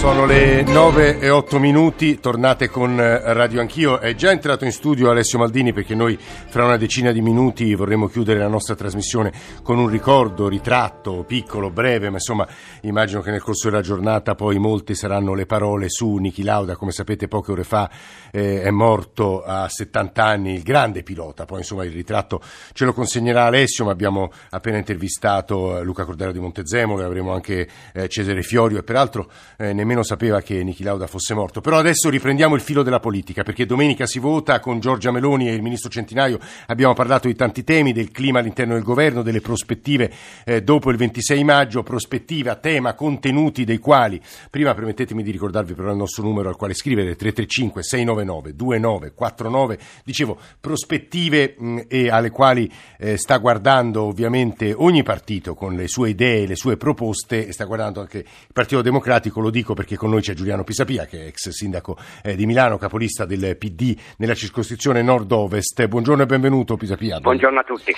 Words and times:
Sono 0.00 0.24
le 0.24 0.62
9 0.62 1.18
e 1.18 1.28
8 1.28 1.58
minuti, 1.58 2.20
tornate 2.20 2.70
con 2.70 2.98
eh, 2.98 3.34
Radio 3.34 3.60
Anch'io. 3.60 4.00
È 4.00 4.14
già 4.14 4.30
entrato 4.30 4.64
in 4.64 4.72
studio 4.72 5.10
Alessio 5.10 5.38
Maldini 5.38 5.74
perché 5.74 5.94
noi 5.94 6.18
fra 6.18 6.64
una 6.64 6.78
decina 6.78 7.12
di 7.12 7.20
minuti 7.20 7.74
vorremmo 7.74 8.08
chiudere 8.08 8.38
la 8.38 8.48
nostra 8.48 8.74
trasmissione 8.74 9.30
con 9.62 9.78
un 9.78 9.88
ricordo, 9.88 10.48
ritratto, 10.48 11.24
piccolo, 11.24 11.70
breve, 11.70 12.08
ma 12.08 12.14
insomma 12.14 12.48
immagino 12.80 13.20
che 13.20 13.30
nel 13.30 13.42
corso 13.42 13.68
della 13.68 13.82
giornata 13.82 14.34
poi 14.34 14.58
molte 14.58 14.94
saranno 14.94 15.34
le 15.34 15.44
parole 15.44 15.90
su 15.90 16.14
Niki 16.14 16.44
Lauda. 16.44 16.76
Come 16.76 16.92
sapete 16.92 17.28
poche 17.28 17.52
ore 17.52 17.64
fa 17.64 17.90
eh, 18.32 18.62
è 18.62 18.70
morto 18.70 19.42
a 19.42 19.68
70 19.68 20.24
anni 20.24 20.54
il 20.54 20.62
grande 20.62 21.02
pilota, 21.02 21.44
poi 21.44 21.58
insomma 21.58 21.84
il 21.84 21.92
ritratto 21.92 22.40
ce 22.72 22.86
lo 22.86 22.94
consegnerà 22.94 23.44
Alessio, 23.44 23.84
ma 23.84 23.92
abbiamo 23.92 24.32
appena 24.48 24.78
intervistato 24.78 25.76
eh, 25.76 25.82
Luca 25.82 26.06
Cordero 26.06 26.32
di 26.32 26.40
Montezemolo 26.40 27.02
e 27.02 27.04
avremo 27.04 27.34
anche 27.34 27.68
eh, 27.92 28.08
Cesare 28.08 28.40
Fiorio 28.40 28.78
e 28.78 28.82
peraltro 28.82 29.30
eh, 29.58 29.74
nemmeno 29.74 29.88
nemmeno 29.90 30.02
sapeva 30.04 30.40
che 30.40 30.62
Niki 30.62 30.84
Lauda 30.84 31.08
fosse 31.08 31.34
morto. 31.34 31.60
Però 31.60 31.76
adesso 31.76 32.08
riprendiamo 32.08 32.54
il 32.54 32.60
filo 32.60 32.82
della 32.82 33.00
politica, 33.00 33.42
perché 33.42 33.66
domenica 33.66 34.06
si 34.06 34.20
vota 34.20 34.60
con 34.60 34.78
Giorgia 34.78 35.10
Meloni 35.10 35.48
e 35.48 35.54
il 35.54 35.62
ministro 35.62 35.90
Centinaio. 35.90 36.38
Abbiamo 36.66 36.94
parlato 36.94 37.26
di 37.26 37.34
tanti 37.34 37.64
temi, 37.64 37.92
del 37.92 38.12
clima 38.12 38.38
all'interno 38.38 38.74
del 38.74 38.84
governo, 38.84 39.22
delle 39.22 39.40
prospettive 39.40 40.12
eh, 40.44 40.62
dopo 40.62 40.90
il 40.90 40.96
26 40.96 41.42
maggio, 41.42 41.82
prospettiva, 41.82 42.54
tema, 42.56 42.94
contenuti 42.94 43.64
dei 43.64 43.78
quali, 43.78 44.20
prima 44.48 44.74
permettetemi 44.74 45.22
di 45.22 45.30
ricordarvi 45.32 45.74
però 45.74 45.90
il 45.90 45.96
nostro 45.96 46.22
numero 46.22 46.48
al 46.48 46.56
quale 46.56 46.74
scrivere, 46.74 47.16
335 47.16 47.82
699 47.82 48.54
2949, 48.54 49.78
dicevo, 50.04 50.38
prospettive 50.60 51.56
mh, 51.58 51.80
e 51.88 52.10
alle 52.10 52.30
quali 52.30 52.70
eh, 52.98 53.16
sta 53.16 53.38
guardando 53.38 54.04
ovviamente 54.04 54.72
ogni 54.76 55.02
partito 55.02 55.54
con 55.54 55.74
le 55.74 55.88
sue 55.88 56.10
idee, 56.10 56.46
le 56.46 56.56
sue 56.56 56.76
proposte, 56.76 57.48
e 57.48 57.52
sta 57.52 57.64
guardando 57.64 58.00
anche 58.00 58.18
il 58.18 58.52
Partito 58.52 58.82
Democratico, 58.82 59.40
lo 59.40 59.50
dico 59.50 59.74
perché 59.80 59.96
con 59.96 60.10
noi 60.10 60.20
c'è 60.20 60.34
Giuliano 60.34 60.62
Pisapia, 60.62 61.06
che 61.06 61.22
è 61.22 61.26
ex 61.28 61.48
sindaco 61.48 61.96
eh, 62.22 62.36
di 62.36 62.44
Milano, 62.44 62.76
capolista 62.76 63.24
del 63.24 63.56
PD 63.56 63.96
nella 64.18 64.34
circoscrizione 64.34 65.00
nord-ovest. 65.00 65.86
Buongiorno 65.86 66.22
e 66.24 66.26
benvenuto 66.26 66.76
Pisapia. 66.76 67.18
Buongiorno 67.18 67.60
a 67.60 67.62
tutti. 67.62 67.94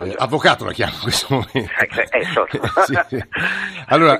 Eh, 0.00 0.14
avvocato 0.18 0.66
la 0.66 0.72
chiamo 0.72 0.92
in 0.92 1.00
questo 1.00 1.26
momento. 1.30 1.58
Eh, 1.58 2.08
eh, 2.10 2.24
sì, 2.84 2.98
sì. 3.08 3.24
Allora, 3.86 4.18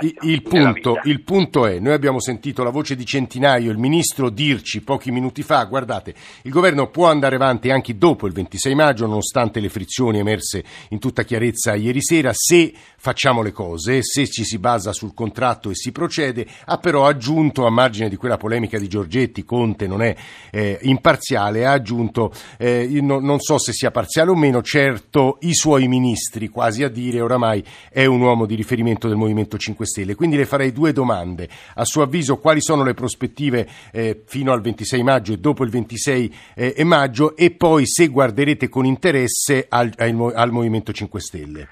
il, 0.00 0.16
il, 0.20 0.42
punto, 0.42 1.00
il, 1.02 1.22
punto, 1.22 1.66
è, 1.66 1.80
noi 1.80 1.94
abbiamo 1.94 2.20
sentito 2.20 2.62
la 2.62 2.70
voce 2.70 2.94
di 2.94 3.04
Centinaio, 3.04 3.72
il 3.72 3.78
ministro 3.78 4.30
dirci 4.30 4.82
pochi 4.82 5.10
minuti 5.10 5.42
fa, 5.42 5.64
guardate, 5.64 6.14
il 6.42 6.52
governo 6.52 6.90
può 6.90 7.08
andare 7.08 7.34
avanti 7.34 7.70
anche 7.70 7.96
dopo 7.96 8.28
il 8.28 8.32
26 8.32 8.74
maggio, 8.76 9.06
nonostante 9.06 9.58
le 9.58 9.68
frizioni 9.68 10.18
emerse 10.18 10.62
in 10.90 11.00
tutta 11.00 11.24
chiarezza 11.24 11.74
ieri 11.74 12.02
sera, 12.02 12.30
se 12.32 12.72
facciamo 12.96 13.42
le 13.42 13.50
cose, 13.50 14.02
se 14.02 14.28
ci 14.28 14.44
si 14.44 14.58
basa 14.58 14.92
sul 14.92 15.12
contratto 15.12 15.70
e 15.70 15.74
si 15.74 15.90
procede, 15.90 16.46
ha 16.64 16.78
però 16.78 17.06
aggiunto, 17.06 17.66
a 17.66 17.70
margine 17.70 18.08
di 18.08 18.16
quella 18.16 18.36
polemica 18.36 18.78
di 18.78 18.88
Giorgetti, 18.88 19.44
Conte 19.44 19.86
non 19.86 20.02
è 20.02 20.14
eh, 20.50 20.78
imparziale, 20.82 21.66
ha 21.66 21.72
aggiunto, 21.72 22.32
eh, 22.58 22.88
no, 23.00 23.20
non 23.20 23.40
so 23.40 23.58
se 23.58 23.72
sia 23.72 23.90
parziale 23.90 24.30
o 24.30 24.34
meno, 24.34 24.62
certo 24.62 25.38
i 25.40 25.54
suoi 25.54 25.88
ministri, 25.88 26.48
quasi 26.48 26.82
a 26.82 26.88
dire 26.88 27.20
oramai 27.20 27.64
è 27.90 28.04
un 28.04 28.20
uomo 28.20 28.46
di 28.46 28.54
riferimento 28.54 29.08
del 29.08 29.16
Movimento 29.16 29.56
5 29.56 29.86
Stelle. 29.86 30.14
Quindi 30.14 30.36
le 30.36 30.46
farei 30.46 30.72
due 30.72 30.92
domande. 30.92 31.48
A 31.74 31.84
suo 31.84 32.02
avviso 32.02 32.38
quali 32.38 32.60
sono 32.60 32.82
le 32.82 32.94
prospettive 32.94 33.68
eh, 33.92 34.22
fino 34.26 34.52
al 34.52 34.60
26 34.60 35.02
maggio 35.02 35.32
e 35.32 35.38
dopo 35.38 35.64
il 35.64 35.70
26 35.70 36.34
eh, 36.54 36.84
maggio 36.84 37.36
e 37.36 37.50
poi 37.50 37.86
se 37.86 38.08
guarderete 38.08 38.68
con 38.68 38.84
interesse 38.84 39.66
al, 39.68 39.92
al, 39.96 40.32
al 40.34 40.50
Movimento 40.50 40.92
5 40.92 41.20
Stelle? 41.20 41.68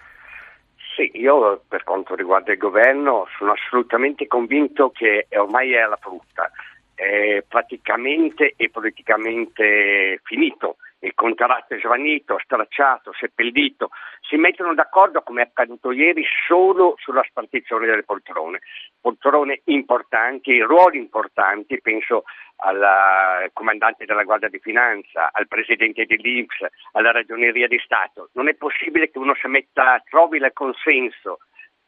Sì, 1.01 1.11
io 1.15 1.63
per 1.67 1.83
quanto 1.83 2.15
riguarda 2.15 2.53
il 2.53 2.59
governo 2.59 3.27
sono 3.39 3.53
assolutamente 3.53 4.27
convinto 4.27 4.91
che 4.91 5.29
ormai 5.31 5.73
è 5.73 5.79
alla 5.79 5.97
frutta, 5.97 6.51
è 6.95 7.43
praticamente 7.49 8.53
e 8.55 8.69
politicamente 8.69 10.21
finito 10.25 10.77
contratto 11.15 11.75
è 11.75 11.79
svanito, 11.79 12.39
stracciato, 12.43 13.13
seppellito, 13.13 13.91
si 14.21 14.37
mettono 14.37 14.75
d'accordo, 14.75 15.23
come 15.23 15.43
è 15.43 15.47
accaduto 15.47 15.93
ieri, 15.93 16.25
solo 16.47 16.95
sulla 16.99 17.25
spartizione 17.29 17.87
delle 17.87 18.03
poltrone. 18.03 18.61
Poltrone 19.01 19.63
importanti, 19.65 20.61
ruoli 20.61 20.99
importanti, 20.99 21.81
penso 21.81 22.25
al 22.57 23.51
comandante 23.55 24.05
della 24.05 24.25
Guardia 24.25 24.49
di 24.49 24.59
Finanza, 24.59 25.31
al 25.33 25.49
presidente 25.49 26.05
dell'Inps, 26.05 26.67
alla 26.93 27.13
ragioneria 27.13 27.67
di 27.67 27.81
Stato. 27.83 28.29
Non 28.35 28.49
è 28.49 28.55
possibile 28.55 29.11
che 29.11 29.19
uno 29.19 29.35
si 29.35 29.47
metta, 29.47 30.03
trovi 30.09 30.37
il 30.37 30.51
consenso 30.53 31.39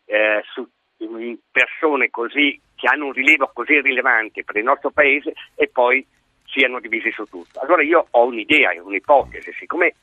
eh, 0.07 0.43
su 0.53 0.67
persone 1.51 2.11
così, 2.11 2.61
che 2.75 2.87
hanno 2.87 3.07
un 3.07 3.13
rilievo 3.13 3.51
così 3.53 3.81
rilevante 3.81 4.45
per 4.45 4.57
il 4.57 4.65
nostro 4.65 4.91
Paese 4.91 5.33
e 5.55 5.69
poi 5.69 6.07
siano 6.53 6.79
divisi 6.79 7.11
su 7.11 7.25
tutto. 7.25 7.61
Allora 7.61 7.83
io 7.83 8.07
ho 8.11 8.27
un'idea, 8.27 8.71
un'ipotesi, 8.83 9.53
siccome 9.59 9.95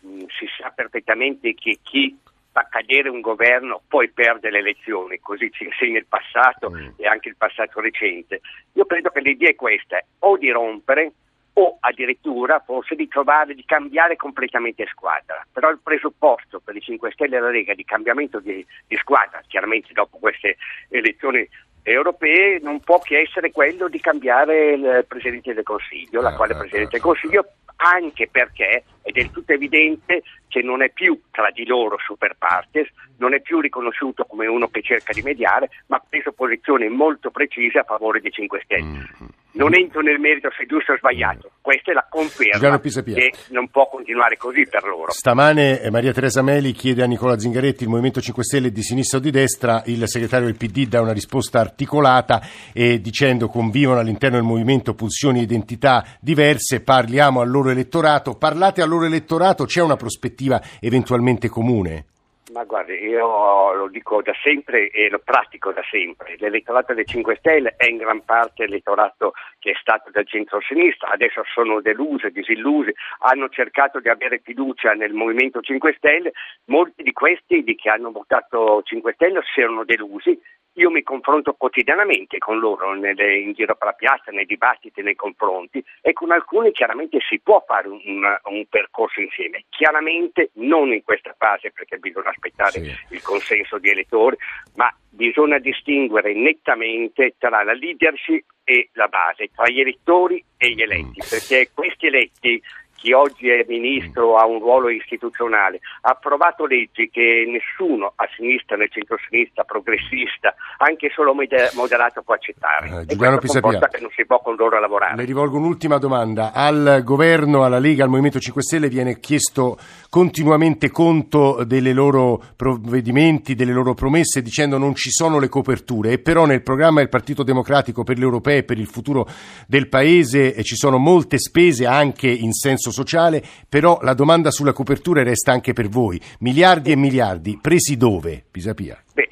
mh, 0.00 0.24
si 0.38 0.46
sa 0.58 0.70
perfettamente 0.70 1.54
che 1.54 1.78
chi 1.82 2.18
fa 2.50 2.66
cadere 2.68 3.08
un 3.08 3.20
governo 3.20 3.82
poi 3.86 4.10
perde 4.10 4.50
le 4.50 4.58
elezioni, 4.58 5.20
così 5.20 5.50
ci 5.50 5.64
insegna 5.64 5.98
il 5.98 6.06
passato 6.06 6.70
mm. 6.70 6.88
e 6.96 7.06
anche 7.06 7.28
il 7.28 7.36
passato 7.36 7.80
recente. 7.80 8.40
Io 8.74 8.84
credo 8.84 9.10
che 9.10 9.20
l'idea 9.20 9.50
è 9.50 9.54
questa, 9.54 10.02
o 10.20 10.36
di 10.36 10.50
rompere 10.50 11.12
o 11.54 11.76
addirittura 11.80 12.60
forse 12.60 12.94
di 12.94 13.08
trovare 13.08 13.54
di 13.54 13.64
cambiare 13.64 14.16
completamente 14.16 14.86
squadra. 14.86 15.46
Però 15.52 15.70
il 15.70 15.80
presupposto 15.82 16.60
per 16.60 16.76
i 16.76 16.80
5 16.80 17.10
Stelle 17.12 17.36
e 17.36 17.40
la 17.40 17.50
Lega 17.50 17.74
di 17.74 17.84
cambiamento 17.84 18.40
di, 18.40 18.64
di 18.86 18.96
squadra, 18.96 19.42
chiaramente 19.46 19.92
dopo 19.92 20.18
queste 20.18 20.56
elezioni 20.88 21.46
europee 21.82 22.60
non 22.60 22.80
può 22.80 22.98
che 22.98 23.20
essere 23.20 23.50
quello 23.50 23.88
di 23.88 24.00
cambiare 24.00 24.72
il 24.72 25.04
Presidente 25.06 25.54
del 25.54 25.64
Consiglio, 25.64 26.20
la 26.20 26.34
quale 26.34 26.54
Presidente 26.54 26.92
del 26.92 27.00
Consiglio, 27.00 27.46
anche 27.76 28.28
perché 28.28 28.84
è 29.02 29.10
del 29.10 29.30
tutto 29.30 29.52
evidente 29.52 30.22
che 30.48 30.62
non 30.62 30.82
è 30.82 30.90
più 30.90 31.20
tra 31.30 31.50
di 31.50 31.66
loro 31.66 31.98
super 31.98 32.36
partes, 32.38 32.88
non 33.18 33.34
è 33.34 33.40
più 33.40 33.60
riconosciuto 33.60 34.24
come 34.24 34.46
uno 34.46 34.68
che 34.68 34.82
cerca 34.82 35.12
di 35.12 35.22
mediare, 35.22 35.70
ma 35.86 35.96
ha 35.96 36.04
preso 36.08 36.32
posizioni 36.32 36.88
molto 36.88 37.30
precise 37.30 37.78
a 37.78 37.84
favore 37.84 38.20
dei 38.20 38.30
5 38.30 38.60
Stelle. 38.64 38.82
Mm-hmm. 38.82 39.30
Non 39.54 39.74
entro 39.74 40.00
nel 40.00 40.18
merito 40.18 40.48
se 40.56 40.62
è 40.62 40.66
giusto 40.66 40.92
o 40.92 40.96
sbagliato, 40.96 41.50
questa 41.60 41.90
è 41.90 41.94
la 41.94 42.06
conferma 42.08 42.80
che 42.80 43.32
non 43.50 43.68
può 43.68 43.86
continuare 43.86 44.38
così 44.38 44.66
per 44.66 44.82
loro. 44.84 45.12
Stamane 45.12 45.80
eh, 45.80 45.90
Maria 45.90 46.12
Teresa 46.12 46.40
Meli 46.40 46.72
chiede 46.72 47.02
a 47.02 47.06
Nicola 47.06 47.38
Zingaretti, 47.38 47.82
il 47.82 47.90
Movimento 47.90 48.22
5 48.22 48.42
Stelle 48.44 48.72
di 48.72 48.82
sinistra 48.82 49.18
o 49.18 49.20
di 49.20 49.30
destra, 49.30 49.82
il 49.86 50.02
segretario 50.08 50.46
del 50.46 50.56
PD 50.56 50.86
dà 50.86 51.02
una 51.02 51.12
risposta 51.12 51.60
articolata 51.60 52.40
e 52.72 52.98
dicendo 53.00 53.48
convivono 53.48 54.00
all'interno 54.00 54.36
del 54.36 54.46
movimento 54.46 54.94
pulsioni 54.94 55.40
e 55.40 55.42
identità 55.42 56.02
diverse, 56.18 56.80
parliamo 56.80 57.42
al 57.42 57.50
loro 57.50 57.68
elettorato, 57.68 58.36
parlate 58.36 58.80
al 58.80 58.88
loro 58.88 59.04
elettorato, 59.04 59.66
c'è 59.66 59.82
una 59.82 59.96
prospettiva 59.96 60.62
eventualmente 60.80 61.50
comune? 61.50 62.06
Ma 62.52 62.64
guardi, 62.64 62.92
io 63.02 63.72
lo 63.72 63.88
dico 63.88 64.20
da 64.20 64.34
sempre 64.42 64.90
e 64.90 65.08
lo 65.08 65.20
pratico 65.20 65.72
da 65.72 65.82
sempre. 65.90 66.36
L'elettorato 66.38 66.92
dei 66.92 67.06
5 67.06 67.36
Stelle 67.36 67.74
è 67.76 67.86
in 67.86 67.96
gran 67.96 68.22
parte 68.24 68.66
l'elettorato 68.66 69.32
che 69.62 69.70
è 69.70 69.76
stato 69.80 70.10
del 70.10 70.26
centro-sinistra, 70.26 71.12
adesso 71.12 71.42
sono 71.54 71.80
delusi, 71.80 72.32
disillusi, 72.32 72.92
hanno 73.20 73.48
cercato 73.48 74.00
di 74.00 74.08
avere 74.08 74.40
fiducia 74.42 74.92
nel 74.92 75.12
Movimento 75.12 75.60
5 75.60 75.94
Stelle, 75.96 76.32
molti 76.64 77.04
di 77.04 77.12
questi 77.12 77.62
di 77.62 77.76
che 77.76 77.88
hanno 77.88 78.10
votato 78.10 78.82
5 78.82 79.12
Stelle 79.12 79.40
si 79.54 79.60
erano 79.60 79.84
delusi 79.84 80.36
io 80.74 80.90
mi 80.90 81.02
confronto 81.02 81.52
quotidianamente 81.52 82.38
con 82.38 82.58
loro 82.58 82.94
nelle, 82.94 83.38
in 83.38 83.52
giro 83.52 83.74
per 83.74 83.88
la 83.88 83.92
piazza, 83.92 84.30
nei 84.30 84.46
dibattiti, 84.46 85.02
nei 85.02 85.14
confronti 85.14 85.84
e 86.00 86.12
con 86.12 86.30
alcuni 86.30 86.72
chiaramente 86.72 87.18
si 87.28 87.40
può 87.40 87.62
fare 87.66 87.88
un, 87.88 88.00
un, 88.04 88.38
un 88.44 88.64
percorso 88.68 89.20
insieme. 89.20 89.64
Chiaramente 89.68 90.50
non 90.54 90.92
in 90.92 91.02
questa 91.02 91.34
fase 91.36 91.72
perché 91.72 91.98
bisogna 91.98 92.30
aspettare 92.30 92.70
sì. 92.70 92.96
il 93.10 93.22
consenso 93.22 93.78
di 93.78 93.90
elettori, 93.90 94.36
ma 94.76 94.94
bisogna 95.10 95.58
distinguere 95.58 96.32
nettamente 96.32 97.34
tra 97.38 97.62
la 97.62 97.74
leadership 97.74 98.44
e 98.64 98.90
la 98.92 99.08
base, 99.08 99.50
tra 99.54 99.68
gli 99.68 99.80
elettori 99.80 100.42
e 100.56 100.70
gli 100.70 100.82
eletti, 100.82 101.20
mm. 101.24 101.28
perché 101.28 101.70
questi 101.72 102.06
eletti 102.06 102.62
chi 103.02 103.12
oggi 103.12 103.48
è 103.48 103.64
ministro 103.66 104.36
ha 104.36 104.46
un 104.46 104.60
ruolo 104.60 104.88
istituzionale, 104.88 105.80
ha 106.02 106.10
approvato 106.10 106.66
leggi 106.66 107.10
che 107.10 107.44
nessuno 107.48 108.12
a 108.14 108.28
sinistra, 108.36 108.76
nel 108.76 108.90
centro-sinistra, 108.92 109.64
progressista, 109.64 110.54
anche 110.78 111.10
solo 111.12 111.34
moderato 111.34 112.22
può 112.22 112.34
accettare. 112.34 113.00
Eh, 113.00 113.06
Giuliano 113.06 113.38
Pisapia, 113.38 113.88
che 113.88 114.00
non 114.00 114.10
si 114.14 114.24
può 114.24 114.40
con 114.40 114.54
loro 114.54 114.78
lavorare. 114.78 115.16
Le 115.16 115.24
rivolgo 115.24 115.56
un'ultima 115.56 115.98
domanda. 115.98 116.52
Al 116.52 117.00
governo, 117.02 117.64
alla 117.64 117.80
Lega, 117.80 118.04
al 118.04 118.10
Movimento 118.10 118.38
5 118.38 118.62
Stelle 118.62 118.88
viene 118.88 119.18
chiesto 119.18 119.76
continuamente 120.08 120.90
conto 120.90 121.64
dei 121.64 121.92
loro 121.92 122.40
provvedimenti, 122.54 123.56
delle 123.56 123.72
loro 123.72 123.94
promesse, 123.94 124.42
dicendo 124.42 124.78
non 124.78 124.94
ci 124.94 125.10
sono 125.10 125.40
le 125.40 125.48
coperture 125.48 126.12
e 126.12 126.18
però 126.20 126.46
nel 126.46 126.62
programma 126.62 127.00
del 127.00 127.08
Partito 127.08 127.42
Democratico 127.42 128.04
per 128.04 128.18
le 128.18 128.24
europee 128.24 128.58
e 128.58 128.62
per 128.62 128.78
il 128.78 128.86
futuro 128.86 129.26
del 129.66 129.88
Paese 129.88 130.54
eh, 130.54 130.62
ci 130.62 130.76
sono 130.76 130.98
molte 130.98 131.38
spese 131.38 131.86
anche 131.86 132.28
in 132.28 132.52
senso 132.52 132.90
sociale, 132.92 133.42
però 133.68 133.98
la 134.02 134.14
domanda 134.14 134.50
sulla 134.50 134.72
copertura 134.72 135.22
resta 135.22 135.52
anche 135.52 135.72
per 135.72 135.88
voi. 135.88 136.20
Miliardi 136.40 136.92
e 136.92 136.96
miliardi, 136.96 137.58
presi 137.60 137.96
dove, 137.96 138.44
Pisapia? 138.50 139.02
Beh, 139.14 139.28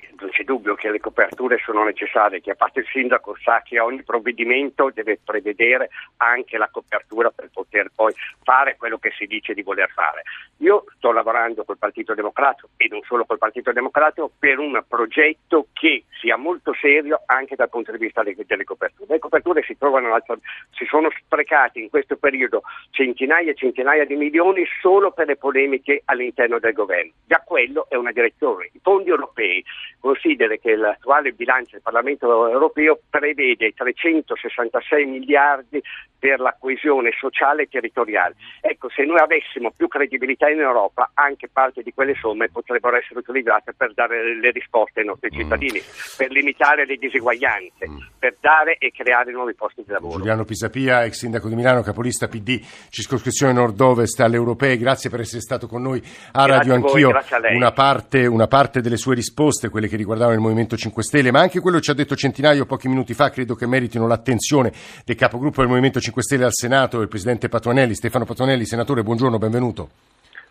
dubbio 0.51 0.75
che 0.75 0.91
le 0.91 0.99
coperture 0.99 1.59
sono 1.65 1.85
necessarie, 1.85 2.41
che 2.41 2.51
a 2.51 2.57
parte 2.57 2.81
il 2.81 2.87
sindaco 2.91 3.37
sa 3.41 3.63
che 3.63 3.79
ogni 3.79 4.03
provvedimento 4.03 4.91
deve 4.93 5.21
prevedere 5.25 5.91
anche 6.17 6.59
la 6.59 6.69
copertura 6.69 7.31
per 7.31 7.51
poter 7.53 7.91
poi 7.95 8.13
fare 8.43 8.77
quello 8.77 8.99
che 8.99 9.13
si 9.17 9.27
dice 9.27 9.55
di 9.55 9.63
voler 9.63 9.89
fare. 9.91 10.23
Io 10.59 10.87
sto 10.97 11.13
lavorando 11.13 11.63
col 11.63 11.79
Partito 11.79 12.15
Democratico 12.15 12.71
e 12.77 12.89
non 12.91 13.01
solo 13.03 13.25
col 13.25 13.39
Partito 13.39 13.71
Democratico 13.71 14.33
per 14.37 14.59
un 14.59 14.83
progetto 14.89 15.69
che 15.73 16.05
sia 16.21 16.37
molto 16.37 16.75
serio 16.75 17.23
anche 17.27 17.55
dal 17.55 17.71
punto 17.71 17.93
di 17.93 17.99
vista 17.99 18.25
delle, 18.25 18.45
delle 18.45 18.65
coperture. 18.65 19.07
Le 19.09 19.19
coperture 19.21 19.63
si 19.63 19.79
trovano, 19.79 20.17
si 20.73 20.85
sono 20.87 21.11
sprecate 21.17 21.79
in 21.79 21.91
questo 21.91 22.17
periodo 22.17 22.63
centinaia 22.91 23.53
e 23.53 23.55
centinaia 23.55 24.05
di 24.05 24.17
milioni 24.17 24.65
solo 24.81 25.13
per 25.13 25.29
le 25.29 25.37
polemiche 25.37 26.03
all'interno 26.07 26.59
del 26.59 26.73
governo. 26.73 27.13
Già 27.25 27.41
quello 27.45 27.87
è 27.89 27.95
una 27.95 28.13
direzione. 28.13 28.69
I 28.73 28.81
fondi 28.83 29.11
europei 29.11 29.65
consideri 30.01 30.59
che 30.59 30.75
l'attuale 30.77 31.33
bilancio 31.33 31.73
del 31.73 31.83
Parlamento 31.83 32.49
europeo 32.49 32.99
prevede 33.09 33.73
366 33.73 35.07
miliardi 35.07 35.83
per 36.21 36.39
la 36.39 36.55
coesione 36.59 37.11
sociale 37.19 37.63
e 37.63 37.69
territoriale. 37.69 38.35
Ecco, 38.61 38.91
se 38.91 39.05
noi 39.05 39.19
avessimo 39.19 39.73
più 39.75 39.89
credibilità 39.89 40.49
in 40.51 40.61
Europa, 40.61 41.11
anche 41.15 41.49
parte 41.51 41.83
di 41.83 41.93
quelle 41.95 42.15
somme 42.15 42.51
potrebbero 42.51 42.97
essere 42.97 43.21
utilizzate 43.21 43.73
per 43.73 43.95
dare 43.95 44.39
le 44.39 44.51
risposte 44.51 45.01
ai 45.01 45.07
nostri 45.07 45.31
mm. 45.33 45.39
cittadini, 45.39 45.79
mm. 45.81 46.17
per 46.19 46.31
limitare 46.31 46.85
le 46.85 46.97
diseguaglianze, 46.97 47.89
mm. 47.89 47.99
per 48.19 48.37
dare 48.39 48.77
e 48.79 48.93
creare 48.93 49.33
nuovi 49.33 49.55
posti 49.55 49.83
di 49.83 49.91
lavoro. 49.91 50.19
Giuliano 50.19 50.45
Pisapia, 50.45 51.05
ex 51.05 51.15
sindaco 51.15 51.49
di 51.49 51.55
Milano, 51.55 51.81
capolista 51.81 52.29
PD, 52.29 52.61
circoscrizione 52.91 53.55
nord-ovest 53.55 54.21
alle 54.21 54.37
europee, 54.37 54.77
grazie 54.77 55.09
per 55.09 55.21
essere 55.21 55.41
stato 55.41 55.67
con 55.67 55.81
noi 55.81 56.03
a 56.33 56.45
grazie 56.45 56.57
Radio 56.57 56.73
a 56.73 56.77
Anch'io. 56.77 57.11
Voi, 57.11 57.57
una, 57.57 57.73
parte, 57.73 58.27
una 58.27 58.47
parte 58.47 58.83
delle 58.83 58.99
sue 58.99 59.15
risposte, 59.15 59.60
quelle 59.69 59.89
che 59.89 59.97
riguardavano 59.97 60.37
il 60.37 60.43
Movimento 60.43 60.77
5 60.77 61.03
Stelle, 61.03 61.31
ma 61.31 61.41
anche 61.41 61.61
quello 61.61 61.79
che 61.79 61.83
ci 61.83 61.91
ha 61.91 61.95
detto 61.95 62.15
Centinaio 62.15 62.67
pochi 62.67 62.89
minuti 62.89 63.15
fa, 63.15 63.31
credo 63.31 63.55
che 63.55 63.67
meritino 63.67 64.07
l'attenzione 64.07 64.73
del 65.05 65.17
capogruppo 65.17 65.61
del 65.61 65.69
Movimento 65.69 65.99
5 65.99 66.09
5 66.11 66.23
Stelle 66.23 66.45
al 66.45 66.53
Senato, 66.53 67.01
il 67.01 67.09
presidente 67.09 67.49
Patuanelli, 67.49 67.95
Stefano 67.95 68.25
Patuanelli, 68.25 68.67
senatore, 68.67 69.03
buongiorno, 69.03 69.39
benvenuto. 69.39 69.89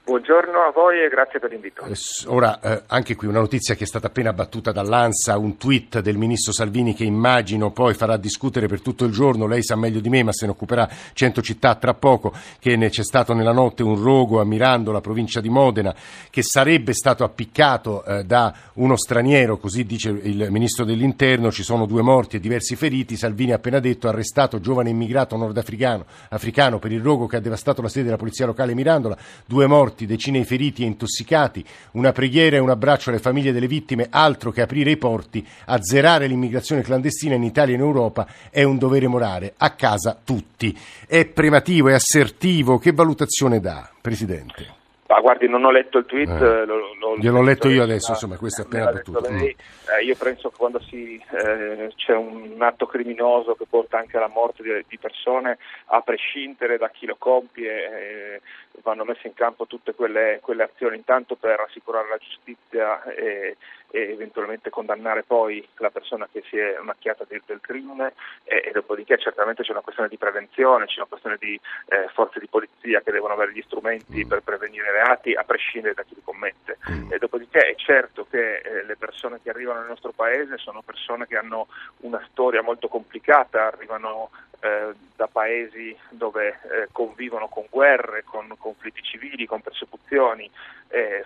Buongiorno 0.10 0.58
a 0.62 0.72
voi 0.72 1.04
e 1.06 1.08
grazie 1.08 1.38
per 1.38 1.52
l'invito. 1.52 1.84
Eh, 1.84 1.94
ora, 2.26 2.60
eh, 2.62 2.82
anche 2.88 3.16
qui 3.16 3.28
una 3.28 3.42
notizia 3.42 3.76
che 3.76 3.84
è 3.84 3.86
stata 3.86 4.08
appena 4.08 4.34
battuta 4.34 4.72
dall'ANSA, 4.72 5.38
un 5.38 5.56
tweet 5.56 6.00
del 6.00 6.18
ministro 6.18 6.52
Salvini 6.52 6.96
che 6.96 7.04
immagino 7.04 7.70
poi 7.70 7.94
farà 7.94 8.18
discutere 8.18 8.66
per 8.66 8.82
tutto 8.82 9.06
il 9.06 9.12
giorno, 9.12 9.46
lei 9.46 9.62
sa 9.62 9.76
meglio 9.76 10.00
di 10.00 10.10
me 10.10 10.24
ma 10.24 10.34
se 10.34 10.48
ne 10.48 10.54
occuperà 10.54 10.90
100 11.14 11.44
città 11.44 11.76
tra 11.76 11.94
poco, 11.94 12.34
che 12.58 12.76
c'è 12.90 13.04
stato 13.04 13.34
nella 13.34 13.52
notte 13.52 13.84
un 13.84 14.02
rogo 14.02 14.42
a 14.42 14.46
Mirandola, 14.46 15.00
provincia 15.00 15.42
di 15.42 15.50
Modena, 15.50 15.94
che 16.32 16.42
sarebbe 16.42 16.94
stato 16.94 17.24
appiccato 17.24 18.04
eh, 18.04 18.24
da 18.24 18.52
uno 18.74 18.98
straniero, 18.98 19.58
così 19.58 19.86
dice 19.86 20.10
il 20.10 20.48
ministro 20.50 20.86
dell'interno, 20.86 21.52
ci 21.52 21.62
sono 21.62 21.86
due 21.86 22.02
morti 22.02 22.38
e 22.38 22.40
diversi 22.40 22.76
feriti, 22.76 23.16
Salvini 23.16 23.52
ha 23.52 23.58
appena 23.58 23.80
detto 23.80 24.08
arrestato 24.08 24.60
giovane 24.60 24.90
immigrato 24.90 25.38
nordafricano 25.38 26.04
africano 26.30 26.80
per 26.80 26.92
il 26.92 27.02
rogo 27.04 27.28
che 27.28 27.36
ha 27.36 27.42
devastato 27.42 27.84
la 27.84 27.90
sede 27.90 28.06
della 28.06 28.18
polizia 28.18 28.48
locale 28.48 28.74
Mirandola, 28.74 29.16
due 29.46 29.68
morti 29.68 29.98
morti, 30.00 30.06
decine 30.06 30.40
di 30.40 30.46
feriti 30.46 30.84
e 30.84 30.86
intossicati, 30.86 31.66
una 31.92 32.12
preghiera 32.12 32.56
e 32.56 32.60
un 32.60 32.70
abbraccio 32.70 33.10
alle 33.10 33.20
famiglie 33.20 33.52
delle 33.52 33.68
vittime, 33.68 34.08
altro 34.10 34.52
che 34.52 34.62
aprire 34.62 34.92
i 34.92 34.98
porti, 34.98 35.46
azzerare 35.66 36.28
l'immigrazione 36.28 36.82
clandestina 36.82 37.36
in 37.36 37.44
Italia 37.44 37.74
e 37.74 37.78
in 37.78 37.84
Europa 37.84 38.28
è 38.50 38.64
un 38.64 38.78
dovere 38.78 39.08
morale, 39.08 39.54
a 39.58 39.72
casa 39.72 40.18
tutti. 40.24 40.78
È 41.08 41.26
premativo, 41.26 41.90
è 41.90 41.94
assertivo, 41.94 42.78
che 42.78 42.92
valutazione 42.92 43.60
dà, 43.60 43.90
Presidente? 44.00 44.79
Ah, 45.12 45.22
guardi, 45.22 45.50
non 45.50 45.66
ho 45.66 45.72
letto 45.72 45.98
il 45.98 46.06
tweet. 46.06 46.30
Eh. 46.30 46.66
Lo, 46.66 46.94
lo, 47.00 47.18
Gliel'ho 47.18 47.42
letto 47.42 47.68
io 47.68 47.82
adesso, 47.82 48.12
insomma, 48.12 48.38
questo 48.38 48.62
è 48.62 48.66
appena 48.66 48.92
battuto. 48.92 49.28
Mm. 49.28 49.38
Eh, 49.40 49.56
io 50.04 50.16
penso 50.16 50.50
che 50.50 50.56
quando 50.56 50.80
si, 50.82 51.20
eh, 51.32 51.92
c'è 51.96 52.16
un 52.16 52.56
atto 52.60 52.86
criminoso 52.86 53.56
che 53.56 53.66
porta 53.68 53.98
anche 53.98 54.18
alla 54.18 54.28
morte 54.28 54.62
di, 54.62 54.86
di 54.88 54.98
persone, 55.00 55.58
a 55.86 56.02
prescindere 56.02 56.78
da 56.78 56.90
chi 56.90 57.08
lo 57.08 57.16
compie, 57.18 57.72
eh, 57.72 58.42
vanno 58.84 59.04
messe 59.04 59.28
in 59.28 59.34
campo 59.34 59.66
tutte 59.66 59.94
quelle, 59.94 60.40
quelle, 60.42 60.64
azioni, 60.64 60.98
intanto 60.98 61.36
per 61.36 61.60
assicurare 61.60 62.08
la 62.08 62.18
giustizia 62.18 63.04
e, 63.04 63.58
e, 63.90 64.12
eventualmente 64.12 64.70
condannare 64.70 65.24
poi 65.24 65.68
la 65.78 65.90
persona 65.90 66.28
che 66.32 66.44
si 66.50 66.58
è 66.58 66.78
macchiata 66.82 67.26
del, 67.28 67.42
del 67.46 67.60
crimine 67.62 68.14
e, 68.44 68.64
e, 68.66 68.72
dopodiché 68.72 69.18
certamente 69.18 69.64
c'è 69.64 69.72
una 69.72 69.82
questione 69.82 70.10
di 70.10 70.18
prevenzione, 70.18 70.86
c'è 70.86 70.98
una 70.98 71.08
questione 71.10 71.38
di 71.40 71.60
eh, 71.88 72.08
forze 72.14 72.40
di 72.40 72.48
polizia 72.48 73.02
che 73.02 73.12
devono 73.12 73.34
avere 73.34 73.54
gli 73.54 73.64
strumenti 73.64 74.24
mm. 74.24 74.28
per 74.28 74.42
prevenire 74.42 74.92
reati 75.00 75.34
a 75.34 75.44
prescindere 75.44 75.94
da 75.94 76.04
chi 76.04 76.16
li 76.16 76.22
commette. 76.24 76.78
Mm. 76.92 77.12
E 77.12 77.18
dopodiché 77.18 77.60
è 77.60 77.76
certo 77.76 78.28
che 78.30 78.58
eh, 78.58 78.84
le 78.84 78.98
persone 78.98 79.40
che 79.42 79.50
arrivano 79.50 79.80
nel 79.80 79.90
nostro 79.90 80.12
paese 80.12 80.58
sono 80.58 80.82
persone 80.82 81.26
che 81.26 81.38
hanno 81.38 81.68
una 82.00 82.22
storia 82.30 82.62
molto 82.62 82.88
complicata, 82.88 83.68
arrivano 83.68 84.30
eh, 84.60 84.94
da 85.16 85.28
paesi 85.28 85.98
dove 86.10 86.48
eh, 86.48 86.90
convivono 86.92 87.48
con 87.48 87.66
guerre, 87.70 88.24
con 88.24 88.54
conflitti 88.58 89.02
civili, 89.02 89.46
con 89.46 89.62
persecuzioni, 89.62 90.50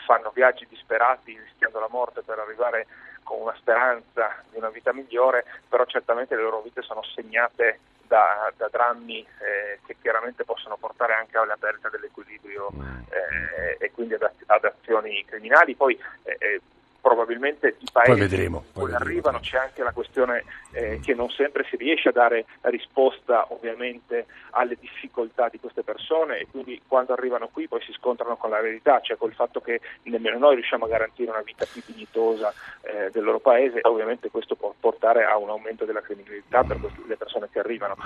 fanno 0.05 0.31
viaggi 0.35 0.67
disperati 0.67 1.39
rischiando 1.39 1.79
la 1.79 1.87
morte 1.89 2.21
per 2.21 2.37
arrivare 2.37 2.85
con 3.23 3.39
una 3.39 3.55
speranza 3.55 4.43
di 4.51 4.57
una 4.57 4.69
vita 4.69 4.91
migliore, 4.91 5.45
però 5.69 5.85
certamente 5.85 6.35
le 6.35 6.41
loro 6.41 6.61
vite 6.61 6.81
sono 6.81 7.01
segnate 7.01 7.79
da, 8.07 8.51
da 8.57 8.67
drammi 8.69 9.19
eh, 9.19 9.79
che 9.85 9.95
chiaramente 10.01 10.43
possono 10.43 10.77
portare 10.77 11.13
anche 11.13 11.37
alla 11.37 11.57
perdita 11.57 11.89
dell'equilibrio 11.89 12.69
mm. 12.73 12.97
eh, 13.09 13.77
e 13.79 13.91
quindi 13.91 14.13
ad, 14.13 14.29
ad, 14.45 14.63
azioni 14.65 15.23
criminali. 15.25 15.75
Poi 15.75 15.99
eh, 16.23 16.61
probabilmente 17.03 17.75
i 17.79 17.87
paesi 17.91 18.11
poi 18.11 18.19
vedremo, 18.21 18.63
poi 18.71 18.85
vedremo. 18.85 19.03
arrivano 19.03 19.39
c'è 19.39 19.57
anche 19.57 19.83
la 19.83 19.91
questione 19.91 20.45
eh, 20.71 21.01
che 21.03 21.13
non 21.13 21.29
sempre 21.29 21.65
si 21.69 21.75
riesce 21.75 22.07
a 22.07 22.11
dare 22.13 22.45
risposta 22.61 23.47
ovviamente 23.49 24.25
alle 24.51 24.77
difficoltà 24.79 25.49
di 25.49 25.59
queste 25.59 25.83
persone 25.83 26.37
e 26.37 26.47
quindi 26.49 26.81
quando 26.87 27.11
arrivano 27.11 27.49
qui 27.51 27.67
poi 27.67 27.81
si 27.81 27.91
scontrano 27.91 28.37
con 28.37 28.51
la 28.51 28.61
verità, 28.61 29.01
cioè 29.01 29.17
col 29.17 29.33
fatto 29.33 29.59
che 29.59 29.81
nemmeno 30.03 30.37
noi 30.37 30.55
riusciamo 30.55 30.85
a 30.85 30.87
garantire 30.87 31.29
una 31.29 31.41
vita 31.41 31.65
più 31.69 31.81
dignitosa 31.85 32.53
eh, 32.81 33.09
del 33.11 33.23
loro 33.23 33.39
paese, 33.39 33.79
ovviamente 33.81 34.29
questo 34.29 34.55
può 34.55 34.73
portare 34.79 35.25
a 35.25 35.35
un 35.37 35.49
aumento 35.49 35.83
della 35.83 36.01
criminalità 36.01 36.63
per 36.63 36.79
queste, 36.79 37.01
le 37.05 37.17
persone 37.17 37.49
che 37.51 37.59
arrivano. 37.59 37.97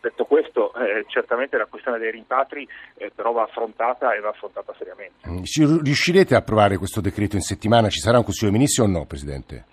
Detto 0.00 0.24
questo, 0.24 0.74
eh, 0.74 1.04
certamente 1.08 1.56
la 1.56 1.66
questione 1.66 1.98
dei 1.98 2.10
rimpatri 2.10 2.66
eh, 2.96 3.12
però 3.14 3.30
va 3.32 3.42
affrontata 3.42 4.12
e 4.14 4.20
va 4.20 4.30
affrontata 4.30 4.74
seriamente. 4.76 5.28
Riuscirete 5.82 6.34
a 6.34 6.38
approvare 6.38 6.78
questo 6.78 7.00
decreto 7.00 7.36
in 7.36 7.42
settimana? 7.42 7.88
Ci 7.88 8.00
sarà 8.00 8.16
un 8.16 8.24
Consiglio 8.24 8.39
dei 8.46 8.52
Ministri 8.52 8.82
o 8.82 8.86
no, 8.86 9.06
Presidente? 9.06 9.64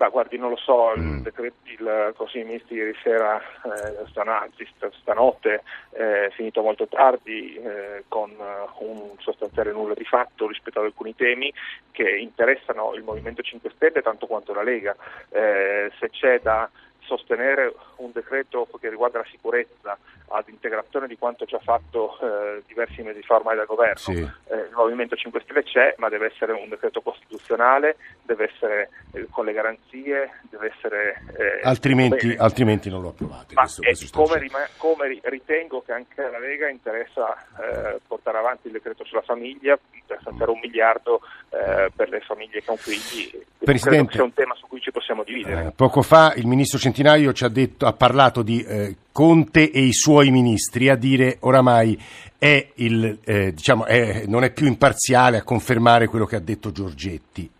Ma 0.00 0.08
guardi, 0.08 0.38
non 0.38 0.48
lo 0.48 0.56
so, 0.56 0.94
mm. 0.96 1.16
il, 1.16 1.20
decreto, 1.20 1.56
il 1.64 2.14
Consiglio 2.16 2.44
dei 2.44 2.52
Ministri 2.52 2.76
ieri 2.76 2.96
sera, 3.02 3.38
eh, 3.38 4.06
stanotte, 4.08 4.66
stanotte 4.98 5.62
eh, 5.90 6.26
è 6.28 6.30
finito 6.30 6.62
molto 6.62 6.86
tardi 6.86 7.54
eh, 7.56 8.04
con 8.08 8.30
uh, 8.30 8.82
un 8.82 9.16
sostanziale 9.18 9.72
nulla 9.72 9.92
di 9.92 10.04
fatto 10.04 10.48
rispetto 10.48 10.78
ad 10.78 10.86
alcuni 10.86 11.14
temi 11.14 11.52
che 11.90 12.16
interessano 12.16 12.94
il 12.94 13.02
Movimento 13.02 13.42
5 13.42 13.72
Stelle 13.76 14.00
tanto 14.00 14.26
quanto 14.26 14.54
la 14.54 14.62
Lega. 14.62 14.96
Eh, 15.28 15.92
se 15.98 16.08
c'è 16.08 16.40
da 16.40 16.70
sostenere 17.10 17.74
un 17.96 18.12
decreto 18.12 18.68
che 18.78 18.88
riguarda 18.88 19.18
la 19.18 19.26
sicurezza 19.28 19.98
ad 20.32 20.48
integrazione 20.48 21.08
di 21.08 21.18
quanto 21.18 21.44
già 21.44 21.58
fatto 21.58 22.16
eh, 22.20 22.62
diversi 22.68 23.02
mesi 23.02 23.20
fa 23.22 23.34
ormai 23.34 23.56
dal 23.56 23.66
governo. 23.66 23.96
Sì. 23.96 24.20
Eh, 24.20 24.56
il 24.56 24.72
Movimento 24.72 25.16
5 25.16 25.40
Stelle 25.40 25.64
c'è, 25.64 25.94
ma 25.98 26.08
deve 26.08 26.26
essere 26.26 26.52
un 26.52 26.68
decreto 26.68 27.00
costituzionale, 27.00 27.96
deve 28.22 28.50
essere 28.52 28.90
eh, 29.12 29.26
con 29.28 29.44
le 29.44 29.52
garanzie, 29.52 30.30
deve 30.48 30.72
essere... 30.76 31.22
Eh, 31.36 31.66
altrimenti, 31.66 32.36
altrimenti, 32.38 32.88
non 32.90 33.02
lo 33.02 33.08
approvate. 33.08 33.54
Ma, 33.54 33.62
questo, 33.62 33.82
questo 33.82 34.22
come, 34.22 34.38
rima- 34.38 34.68
come, 34.76 35.18
ritengo 35.24 35.82
che 35.82 35.92
anche 35.92 36.22
alla 36.22 36.38
Lega 36.38 36.68
interessa 36.68 37.36
eh, 37.60 38.00
portare 38.06 38.38
avanti 38.38 38.68
il 38.68 38.74
decreto 38.74 39.04
sulla 39.04 39.22
famiglia, 39.22 39.76
per 40.06 40.18
stanziare 40.20 40.50
un 40.50 40.58
miliardo 40.60 41.20
eh, 41.50 41.90
per 41.94 42.08
le 42.08 42.20
famiglie 42.20 42.60
che 42.60 42.68
hanno 42.68 42.78
figli. 42.78 43.42
Presidente, 43.58 44.18
è 44.18 44.22
un 44.22 44.32
tema 44.32 44.54
su 44.54 44.66
cui 44.66 44.80
ci 44.80 44.90
possiamo 44.90 45.22
dividere. 45.22 45.72
poco 45.74 46.02
fa 46.02 46.32
il 46.36 46.46
Ministro 46.46 46.78
Centinaio 46.78 46.98
ci 47.32 47.44
ha, 47.44 47.48
detto, 47.48 47.86
ha 47.86 47.92
parlato 47.92 48.42
di 48.42 48.64
Conte 49.12 49.70
e 49.70 49.80
i 49.80 49.92
suoi 49.92 50.30
ministri 50.30 50.88
a 50.88 50.96
dire 50.96 51.36
oramai 51.40 51.98
è 52.38 52.70
il, 52.76 53.18
eh, 53.22 53.52
diciamo, 53.52 53.84
è, 53.84 54.24
non 54.26 54.44
è 54.44 54.50
più 54.50 54.66
imparziale 54.66 55.36
a 55.36 55.42
confermare 55.42 56.06
quello 56.06 56.24
che 56.24 56.36
ha 56.36 56.40
detto 56.40 56.72
Giorgetti. 56.72 57.50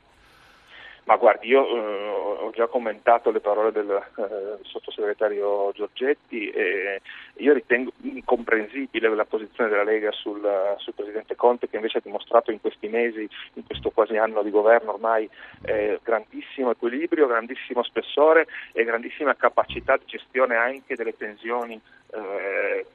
Ma 1.05 1.17
guardi, 1.17 1.49
io 1.49 1.67
eh, 1.67 2.20
già 2.53 2.67
commentato 2.67 3.31
le 3.31 3.41
parole 3.41 3.73
del 3.73 3.91
eh, 3.91 4.59
sottosegretario 4.63 5.73
Giorgetti 5.73 6.51
e 6.51 7.01
io 7.37 7.53
ritengo 7.53 7.93
incomprensibile 8.03 9.15
la 9.15 9.25
posizione 9.25 9.71
della 9.71 9.85
Lega 9.85 10.11
sul, 10.13 10.41
sul, 10.79 10.95
Presidente 10.95 11.37
Conte 11.37 11.69
che 11.69 11.77
invece 11.77 11.99
ha 11.99 12.03
dimostrato 12.03 12.51
in 12.51 12.61
questi 12.61 12.89
mesi, 12.89 13.29
in 13.55 13.65
questo 13.65 13.91
quasi 13.91 14.17
anno 14.17 14.43
di 14.43 14.51
governo 14.51 14.93
ormai 14.95 15.29
eh, 15.63 15.99
grandissimo 16.03 16.71
equilibrio, 16.71 17.27
grandissimo 17.27 17.83
spessore 17.83 18.47
e 18.73 18.85
grandissima 18.85 19.35
capacità 19.35 19.97
di 19.97 20.05
gestione 20.07 20.57
anche 20.57 20.97
delle 20.97 21.17
tensioni 21.17 21.81
eh, 22.13 22.87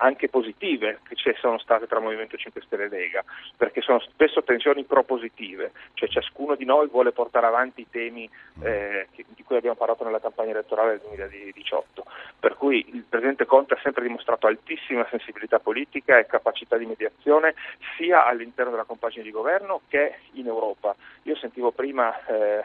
anche 0.00 0.28
positive 0.28 1.00
che 1.06 1.14
ci 1.14 1.32
sono 1.38 1.58
state 1.58 1.86
tra 1.86 2.00
Movimento 2.00 2.36
5 2.36 2.62
Stelle 2.62 2.84
e 2.84 2.88
Lega, 2.88 3.24
perché 3.56 3.80
sono 3.80 4.00
spesso 4.00 4.42
tensioni 4.42 4.84
propositive, 4.84 5.72
cioè 5.94 6.08
ciascuno 6.08 6.54
di 6.54 6.64
noi 6.64 6.88
vuole 6.88 7.12
portare 7.12 7.46
avanti 7.46 7.82
i 7.82 7.90
temi 7.90 8.28
eh, 8.62 9.08
di 9.14 9.42
cui 9.42 9.56
abbiamo 9.56 9.76
parlato 9.76 10.04
nella 10.04 10.20
campagna 10.20 10.50
elettorale 10.50 10.92
del 10.92 11.00
2018, 11.08 12.04
per 12.38 12.56
cui 12.56 12.84
il 12.94 13.04
Presidente 13.08 13.46
Conte 13.46 13.74
ha 13.74 13.80
sempre 13.82 14.02
dimostrato 14.02 14.46
altissima 14.46 15.06
sensibilità 15.10 15.58
politica 15.58 16.18
e 16.18 16.26
capacità 16.26 16.76
di 16.76 16.86
mediazione 16.86 17.54
sia 17.96 18.26
all'interno 18.26 18.70
della 18.70 18.84
compagine 18.84 19.24
di 19.24 19.30
governo 19.30 19.82
che 19.88 20.16
in 20.32 20.46
Europa. 20.46 20.94
Io 21.24 21.36
sentivo 21.36 21.72
prima 21.72 22.14
eh, 22.26 22.64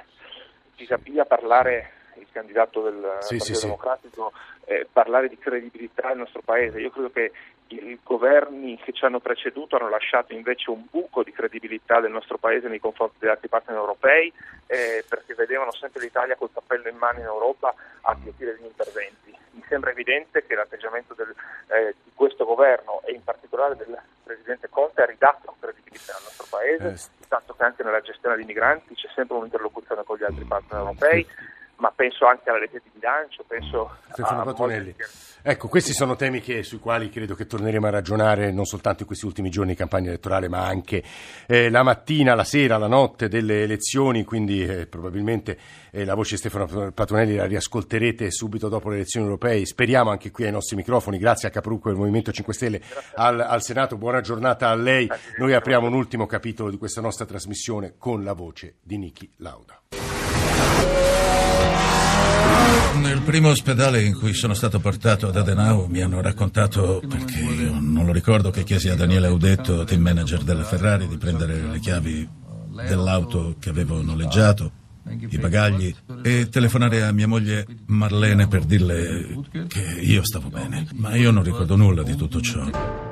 Pisapia 0.76 1.26
parlare 1.26 1.92
il 2.18 2.28
candidato 2.32 2.82
del 2.82 3.18
sì, 3.20 3.38
Partito 3.38 3.58
sì, 3.58 3.66
Democratico. 3.66 4.32
Eh, 4.66 4.88
parlare 4.92 5.30
di 5.30 5.38
credibilità 5.38 6.08
del 6.10 6.18
nostro 6.18 6.42
Paese. 6.42 6.80
Io 6.80 6.90
credo 6.90 7.12
che 7.12 7.32
i 7.68 8.00
governi 8.04 8.78
che 8.78 8.94
ci 8.94 9.06
hanno 9.06 9.20
preceduto 9.20 9.76
hanno 9.76 9.90
lasciato 9.90 10.34
invece 10.34 10.70
un 10.70 10.86
buco 10.90 11.24
di 11.24 11.32
credibilità 11.32 12.00
del 12.00 12.12
nostro 12.12 12.38
Paese 12.38 12.68
nei 12.68 12.80
confronti 12.80 13.16
degli 13.20 13.30
altri 13.30 13.48
partner 13.48 13.78
europei 13.78 14.32
eh, 14.68 15.04
perché 15.08 15.34
vedevano 15.34 15.72
sempre 15.72 16.02
l'Italia 16.02 16.36
col 16.36 16.52
cappello 16.54 16.90
in 16.90 16.98
mano 16.98 17.20
in 17.20 17.26
Europa 17.26 17.74
a 18.02 18.16
chiedere 18.22 18.58
gli 18.60 18.66
interventi. 18.66 19.36
Mi 19.52 19.64
sembra 19.68 19.92
evidente 19.92 20.46
che 20.46 20.54
l'atteggiamento 20.54 21.14
del, 21.14 21.34
eh, 21.68 21.96
di 22.04 22.12
questo 22.14 22.46
governo 22.46 23.02
e 23.06 23.14
in 23.14 23.24
particolare 23.24 23.76
del 23.76 23.98
Presidente 24.24 24.70
Conte 24.70 25.02
ha 25.02 25.06
ridato 25.06 25.56
credibilità 25.60 26.16
al 26.16 26.24
nostro 26.24 26.46
Paese, 26.50 26.88
eh. 26.88 27.28
tanto 27.28 27.54
che 27.54 27.64
anche 27.64 27.84
nella 27.84 28.02
gestione 28.02 28.36
dei 28.36 28.46
migranti 28.46 28.94
c'è 28.94 29.08
sempre 29.16 29.38
un'interlocuzione 29.38 30.04
con 30.04 30.18
gli 30.18 30.24
altri 30.24 30.44
partner 30.44 30.80
europei 30.80 31.26
ma 31.78 31.92
penso 31.96 32.26
anche 32.26 32.50
alla 32.50 32.60
rete 32.60 32.82
di 32.84 32.90
bilancio, 32.94 33.44
penso 33.48 33.98
Stefano 34.12 34.42
a 34.42 34.46
Patonelli. 34.46 34.96
Ecco, 35.48 35.68
questi 35.68 35.94
sono 35.94 36.16
temi 36.16 36.42
che, 36.42 36.64
sui 36.64 36.80
quali 36.80 37.10
credo 37.10 37.36
che 37.36 37.46
torneremo 37.46 37.86
a 37.86 37.92
ragionare 37.92 38.52
non 38.52 38.66
soltanto 38.66 39.02
in 39.02 39.06
questi 39.06 39.26
ultimi 39.26 39.52
giorni 39.52 39.74
di 39.74 39.78
campagna 39.78 40.08
elettorale, 40.08 40.48
ma 40.48 40.66
anche 40.66 41.04
eh, 41.46 41.70
la 41.70 41.84
mattina, 41.84 42.34
la 42.34 42.44
sera, 42.44 42.78
la 42.78 42.88
notte 42.88 43.28
delle 43.28 43.62
elezioni, 43.62 44.24
quindi 44.24 44.64
eh, 44.66 44.88
probabilmente 44.88 45.60
eh, 45.92 46.04
la 46.04 46.16
voce 46.16 46.32
di 46.32 46.38
Stefano 46.38 46.92
Patonelli 46.92 47.36
la 47.36 47.46
riascolterete 47.46 48.32
subito 48.32 48.70
dopo 48.70 48.90
le 48.90 48.96
elezioni 48.96 49.28
europee. 49.28 49.64
Speriamo 49.68 50.10
anche 50.10 50.32
qui 50.32 50.46
ai 50.46 50.52
nostri 50.52 50.76
microfoni, 50.78 51.20
grazie 51.20 51.48
a 51.48 51.52
Caprucco 51.52 51.90
del 51.90 51.98
Movimento 52.00 52.32
5 52.32 52.54
Stelle 52.54 52.82
al, 53.14 53.40
al 53.40 53.62
Senato. 53.62 53.98
Buona 53.98 54.22
giornata 54.22 54.70
a 54.70 54.76
lei. 54.76 55.08
Noi 55.38 55.54
apriamo 55.54 55.86
un 55.86 55.94
ultimo 55.94 56.26
capitolo 56.26 56.72
di 56.72 56.78
questa 56.78 57.02
nostra 57.02 57.26
trasmissione 57.26 57.96
con 58.00 58.24
la 58.24 58.34
voce 58.34 58.78
di 58.82 58.98
Niki 58.98 59.32
Lauda. 59.38 59.80
Nel 63.02 63.22
primo 63.22 63.50
ospedale 63.50 64.04
in 64.04 64.18
cui 64.18 64.34
sono 64.34 64.54
stato 64.54 64.80
portato 64.80 65.28
ad 65.28 65.36
Adenau 65.36 65.88
mi 65.88 66.02
hanno 66.02 66.22
raccontato, 66.22 67.02
perché 67.08 67.40
io 67.40 67.78
non 67.80 68.06
lo 68.06 68.12
ricordo, 68.12 68.50
che 68.52 68.64
chiesi 68.64 68.90
a 68.90 68.96
Daniele 68.96 69.28
Audetto, 69.28 69.84
team 69.84 70.02
manager 70.02 70.44
della 70.44 70.64
Ferrari, 70.64 71.08
di 71.08 71.18
prendere 71.18 71.62
le 71.62 71.80
chiavi 71.80 72.28
dell'auto 72.88 73.56
che 73.60 73.70
avevo 73.70 74.02
noleggiato, 74.02 74.72
i 75.30 75.38
bagagli 75.38 75.94
e 76.24 76.50
telefonare 76.50 77.04
a 77.04 77.12
mia 77.12 77.28
moglie 77.28 77.66
Marlene 77.86 78.48
per 78.48 78.64
dirle 78.66 79.40
che 79.68 80.00
io 80.02 80.24
stavo 80.24 80.50
bene. 80.50 80.88
Ma 80.96 81.16
io 81.16 81.32
non 81.32 81.44
ricordo 81.44 81.76
nulla 81.76 82.04
di 82.04 82.16
tutto 82.16 82.42
ciò. 82.42 83.05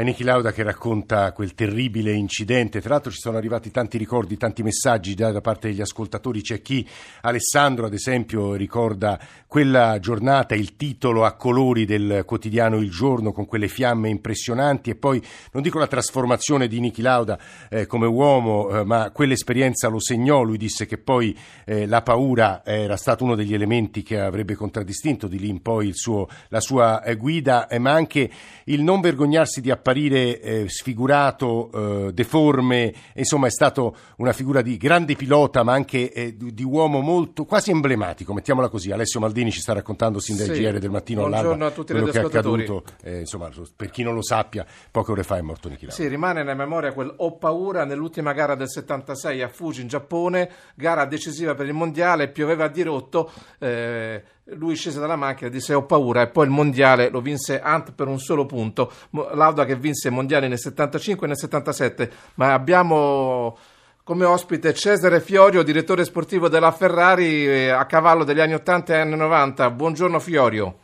È 0.00 0.02
Niki 0.02 0.24
Lauda 0.24 0.50
che 0.50 0.62
racconta 0.62 1.30
quel 1.32 1.52
terribile 1.52 2.12
incidente. 2.12 2.80
Tra 2.80 2.94
l'altro 2.94 3.10
ci 3.10 3.20
sono 3.20 3.36
arrivati 3.36 3.70
tanti 3.70 3.98
ricordi, 3.98 4.38
tanti 4.38 4.62
messaggi 4.62 5.14
da, 5.14 5.30
da, 5.30 5.42
parte 5.42 5.68
degli 5.68 5.82
ascoltatori. 5.82 6.40
C'è 6.40 6.62
chi, 6.62 6.88
Alessandro 7.20 7.84
ad 7.84 7.92
esempio, 7.92 8.54
ricorda 8.54 9.20
quella 9.46 9.98
giornata, 9.98 10.54
il 10.54 10.74
titolo 10.76 11.26
a 11.26 11.34
colori 11.34 11.84
del 11.84 12.22
quotidiano 12.24 12.78
Il 12.78 12.88
Giorno 12.88 13.30
con 13.32 13.44
quelle 13.44 13.68
fiamme 13.68 14.08
impressionanti 14.08 14.88
e 14.88 14.94
poi, 14.94 15.22
non 15.52 15.62
dico 15.62 15.78
la 15.78 15.86
trasformazione 15.86 16.66
di 16.66 16.80
Niki 16.80 17.02
Lauda 17.02 17.38
eh, 17.68 17.84
come 17.84 18.06
uomo, 18.06 18.70
eh, 18.70 18.84
ma 18.84 19.10
quell'esperienza 19.10 19.88
lo 19.88 20.00
segnò. 20.00 20.40
Lui 20.40 20.56
disse 20.56 20.86
che 20.86 20.96
poi 20.96 21.36
eh, 21.66 21.84
la 21.84 22.00
paura 22.00 22.64
era 22.64 22.96
stato 22.96 23.24
uno 23.24 23.34
degli 23.34 23.52
elementi 23.52 24.02
che 24.02 24.18
avrebbe 24.18 24.54
contraddistinto 24.54 25.26
di 25.26 25.38
lì 25.38 25.50
in 25.50 25.60
poi 25.60 25.90
suo, 25.92 26.26
la 26.48 26.60
sua 26.60 27.02
eh, 27.02 27.16
guida, 27.16 27.68
eh, 27.68 27.78
ma 27.78 27.92
anche 27.92 28.30
il 28.64 28.82
non 28.82 29.02
vergognarsi 29.02 29.60
di 29.60 29.70
apparire 29.70 29.88
eh, 29.92 30.68
sfigurato, 30.68 31.70
eh, 32.08 32.12
deforme, 32.12 32.94
insomma 33.14 33.46
è 33.46 33.50
stato 33.50 33.96
una 34.16 34.32
figura 34.32 34.62
di 34.62 34.76
grande 34.76 35.14
pilota 35.16 35.62
ma 35.62 35.72
anche 35.72 36.12
eh, 36.12 36.36
di, 36.36 36.62
uomo 36.62 37.00
molto, 37.00 37.44
quasi 37.44 37.70
emblematico, 37.70 38.32
mettiamola 38.32 38.68
così. 38.68 38.90
Alessio 38.90 39.20
Maldini 39.20 39.50
ci 39.50 39.60
sta 39.60 39.72
raccontando 39.72 40.20
sin 40.20 40.36
dal 40.36 40.54
sì. 40.54 40.62
GR 40.62 40.78
del 40.78 40.90
mattino 40.90 41.24
all'alba 41.24 41.66
a 41.66 41.70
tutti 41.70 41.92
quello 41.92 42.10
che 42.10 42.20
è 42.20 42.24
accaduto, 42.24 42.84
eh, 43.02 43.20
insomma 43.20 43.50
per 43.76 43.90
chi 43.90 44.02
non 44.02 44.14
lo 44.14 44.22
sappia, 44.22 44.64
poche 44.90 45.10
ore 45.12 45.22
fa 45.22 45.36
è 45.36 45.40
morto 45.40 45.68
Niki 45.68 45.90
Sì, 45.90 46.06
rimane 46.08 46.40
nella 46.40 46.54
memoria 46.54 46.92
quel 46.92 47.12
ho 47.16 47.36
paura 47.36 47.84
nell'ultima 47.84 48.32
gara 48.32 48.54
del 48.54 48.68
76 48.68 49.42
a 49.42 49.48
Fuji 49.48 49.82
in 49.82 49.88
Giappone, 49.88 50.50
gara 50.74 51.04
decisiva 51.04 51.54
per 51.54 51.66
il 51.66 51.74
mondiale, 51.74 52.28
pioveva 52.28 52.64
a 52.64 52.68
dirotto, 52.68 53.30
eh, 53.58 54.22
lui 54.54 54.74
scese 54.76 55.00
dalla 55.00 55.16
macchina 55.16 55.48
e 55.48 55.52
disse 55.52 55.74
ho 55.74 55.84
paura. 55.84 56.22
E 56.22 56.28
poi 56.28 56.44
il 56.44 56.50
mondiale 56.50 57.10
lo 57.10 57.20
vinse 57.20 57.60
Ant 57.60 57.92
per 57.94 58.08
un 58.08 58.18
solo 58.18 58.46
punto. 58.46 58.92
Lauda 59.32 59.64
che 59.64 59.76
vinse 59.76 60.08
i 60.08 60.12
mondiali 60.12 60.48
nel 60.48 60.58
75 60.58 61.26
e 61.26 61.28
nel 61.28 61.38
77 61.38 62.10
ma 62.34 62.52
abbiamo 62.52 63.56
come 64.04 64.24
ospite 64.24 64.74
Cesare 64.74 65.20
Fiorio 65.20 65.62
direttore 65.62 66.04
sportivo 66.04 66.48
della 66.48 66.72
Ferrari 66.72 67.46
eh, 67.46 67.68
a 67.70 67.86
cavallo 67.86 68.24
degli 68.24 68.40
anni 68.40 68.54
80 68.54 68.92
e 68.92 68.98
anni 68.98 69.16
90 69.16 69.70
buongiorno 69.70 70.18
Fiorio. 70.18 70.74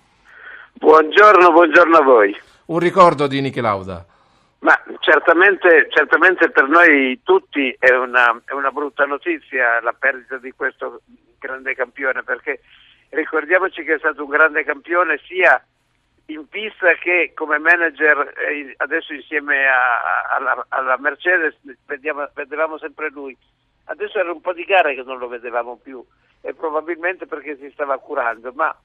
Buongiorno, 0.75 1.53
buongiorno 1.53 1.97
a 1.97 2.03
voi. 2.03 2.37
Un 2.67 2.79
ricordo 2.79 3.27
di 3.27 3.41
Niki 3.41 3.61
Lauda? 3.61 4.05
Ma 4.59 4.79
certamente, 5.01 5.89
certamente 5.91 6.51
per 6.51 6.69
noi 6.69 7.21
tutti 7.23 7.75
è 7.79 7.95
una, 7.95 8.41
è 8.45 8.53
una 8.53 8.71
brutta 8.71 9.05
notizia 9.05 9.81
la 9.81 9.95
perdita 9.99 10.39
di 10.39 10.53
questo 10.53 11.01
grande 11.39 11.75
campione 11.75 12.23
perché 12.23 12.61
ricordiamoci 13.47 13.85
che 13.85 13.95
è 13.95 13.99
stato 13.99 14.25
un 14.25 14.29
grande 14.29 14.65
campione 14.65 15.19
sia 15.25 15.65
in 16.27 16.49
pista 16.49 16.93
che 16.95 17.31
come 17.33 17.59
manager 17.59 18.35
eh, 18.37 18.75
adesso 18.79 19.13
insieme 19.13 19.69
a, 19.69 20.35
alla, 20.35 20.67
alla, 20.71 20.99
Mercedes 20.99 21.55
vediamo, 21.87 22.29
vedevamo 22.35 22.77
sempre 22.79 23.09
lui. 23.11 23.37
Adesso 23.85 24.19
era 24.19 24.33
un 24.33 24.41
po' 24.41 24.53
di 24.53 24.65
gare 24.65 24.97
che 24.97 25.05
non 25.05 25.19
lo 25.19 25.29
vedevamo 25.29 25.77
più 25.81 26.05
e 26.41 26.55
probabilmente 26.55 27.27
perché 27.27 27.57
si 27.57 27.71
stava 27.73 27.97
curando 27.99 28.51
ma 28.53 28.77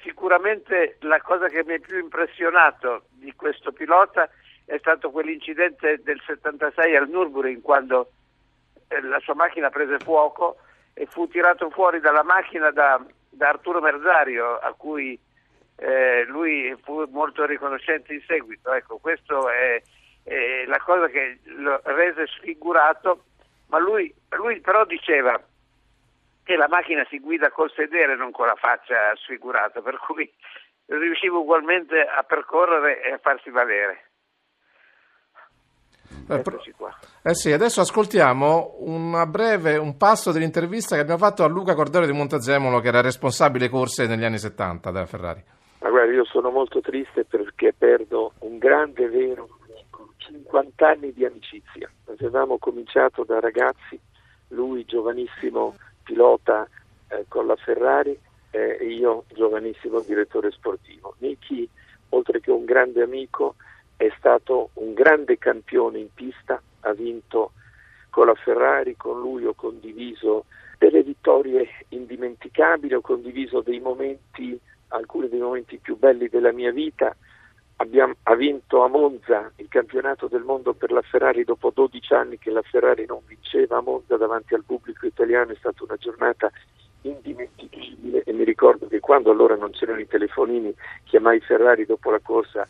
sicuramente 0.00 0.96
la 1.00 1.20
cosa 1.20 1.48
che 1.48 1.62
mi 1.62 1.74
ha 1.74 1.78
più 1.78 1.98
impressionato 1.98 3.02
di 3.10 3.34
questo 3.34 3.70
pilota 3.70 4.30
è 4.64 4.78
stato 4.78 5.10
quell'incidente 5.10 6.00
del 6.02 6.22
76 6.24 6.96
al 6.96 7.08
Nürburgring 7.10 7.60
quando 7.60 8.12
eh, 8.88 9.02
la 9.02 9.20
sua 9.20 9.34
macchina 9.34 9.68
prese 9.68 9.98
fuoco 9.98 10.56
e 10.94 11.04
fu 11.04 11.28
tirato 11.28 11.68
fuori 11.68 12.00
dalla 12.00 12.22
macchina 12.22 12.70
da 12.70 12.98
da 13.30 13.48
Arturo 13.48 13.80
Merzario, 13.80 14.58
a 14.58 14.72
cui 14.74 15.18
eh, 15.76 16.24
lui 16.26 16.76
fu 16.82 17.04
molto 17.10 17.46
riconoscente 17.46 18.12
in 18.12 18.22
seguito. 18.26 18.72
Ecco, 18.72 18.98
questa 18.98 19.38
è, 19.52 19.82
è, 20.24 20.64
la 20.66 20.78
cosa 20.78 21.06
che 21.08 21.38
lo 21.44 21.80
rese 21.84 22.26
sfigurato, 22.26 23.24
ma 23.68 23.78
lui, 23.78 24.12
lui 24.30 24.60
però 24.60 24.84
diceva 24.84 25.42
che 26.44 26.56
la 26.56 26.68
macchina 26.68 27.06
si 27.08 27.18
guida 27.20 27.50
col 27.50 27.72
sedere, 27.72 28.16
non 28.16 28.30
con 28.32 28.46
la 28.46 28.56
faccia 28.56 29.14
sfigurata, 29.16 29.80
per 29.80 29.96
cui 29.98 30.30
riusciva 30.86 31.38
ugualmente 31.38 32.00
a 32.00 32.22
percorrere 32.24 33.02
e 33.02 33.12
a 33.12 33.18
farsi 33.18 33.50
valere. 33.50 34.09
Eh, 36.28 36.42
eh 37.22 37.34
sì, 37.34 37.52
adesso 37.52 37.80
ascoltiamo 37.80 38.76
una 38.80 39.26
breve, 39.26 39.76
un 39.76 39.96
passo 39.96 40.32
dell'intervista 40.32 40.94
che 40.94 41.02
abbiamo 41.02 41.18
fatto 41.18 41.44
a 41.44 41.48
Luca 41.48 41.74
Cordero 41.74 42.06
di 42.06 42.12
Montezemolo, 42.12 42.80
che 42.80 42.88
era 42.88 43.00
responsabile 43.00 43.68
corse 43.68 44.06
negli 44.06 44.24
anni 44.24 44.38
70 44.38 44.90
della 44.90 45.06
Ferrari. 45.06 45.42
Ma 45.80 45.90
guarda, 45.90 46.12
io 46.12 46.24
sono 46.24 46.50
molto 46.50 46.80
triste 46.80 47.24
perché 47.24 47.72
perdo 47.76 48.32
un 48.40 48.58
grande 48.58 49.08
vero 49.08 49.48
amico, 49.66 50.12
50 50.18 50.88
anni 50.88 51.12
di 51.12 51.24
amicizia. 51.24 51.90
Avevamo 52.06 52.58
cominciato 52.58 53.24
da 53.24 53.40
ragazzi, 53.40 53.98
lui 54.48 54.84
giovanissimo 54.84 55.76
pilota 56.02 56.68
eh, 57.08 57.24
con 57.28 57.46
la 57.46 57.56
Ferrari 57.56 58.18
eh, 58.50 58.78
e 58.80 58.86
io 58.86 59.24
giovanissimo 59.34 60.00
direttore 60.00 60.50
sportivo. 60.50 61.14
Niki, 61.18 61.68
oltre 62.10 62.40
che 62.40 62.50
un 62.50 62.64
grande 62.64 63.02
amico, 63.02 63.54
è 64.00 64.10
stato 64.16 64.70
un 64.74 64.94
grande 64.94 65.36
campione 65.36 65.98
in 65.98 66.08
pista, 66.14 66.58
ha 66.80 66.92
vinto 66.94 67.52
con 68.08 68.24
la 68.24 68.34
Ferrari, 68.34 68.96
con 68.96 69.20
lui 69.20 69.44
ho 69.44 69.52
condiviso 69.52 70.46
delle 70.78 71.02
vittorie 71.02 71.68
indimenticabili, 71.88 72.94
ho 72.94 73.02
condiviso 73.02 73.60
dei 73.60 73.78
momenti, 73.78 74.58
alcuni 74.88 75.28
dei 75.28 75.40
momenti 75.40 75.76
più 75.76 75.98
belli 75.98 76.28
della 76.28 76.50
mia 76.50 76.72
vita. 76.72 77.14
Abbiamo, 77.76 78.14
ha 78.22 78.34
vinto 78.36 78.82
a 78.82 78.88
Monza 78.88 79.52
il 79.56 79.68
campionato 79.68 80.28
del 80.28 80.44
mondo 80.44 80.72
per 80.72 80.92
la 80.92 81.02
Ferrari 81.02 81.44
dopo 81.44 81.70
12 81.70 82.14
anni 82.14 82.38
che 82.38 82.50
la 82.50 82.62
Ferrari 82.62 83.04
non 83.04 83.20
vinceva 83.26 83.76
a 83.76 83.82
Monza 83.82 84.16
davanti 84.16 84.54
al 84.54 84.64
pubblico 84.64 85.04
italiano, 85.04 85.52
è 85.52 85.56
stata 85.56 85.84
una 85.84 85.96
giornata 85.96 86.50
indimenticabile 87.02 88.22
e 88.24 88.32
mi 88.32 88.44
ricordo 88.44 88.86
che 88.86 89.00
quando 89.00 89.30
allora 89.30 89.56
non 89.56 89.72
c'erano 89.72 90.00
i 90.00 90.06
telefonini 90.06 90.74
chiamai 91.04 91.40
Ferrari 91.40 91.84
dopo 91.84 92.10
la 92.10 92.20
corsa 92.20 92.66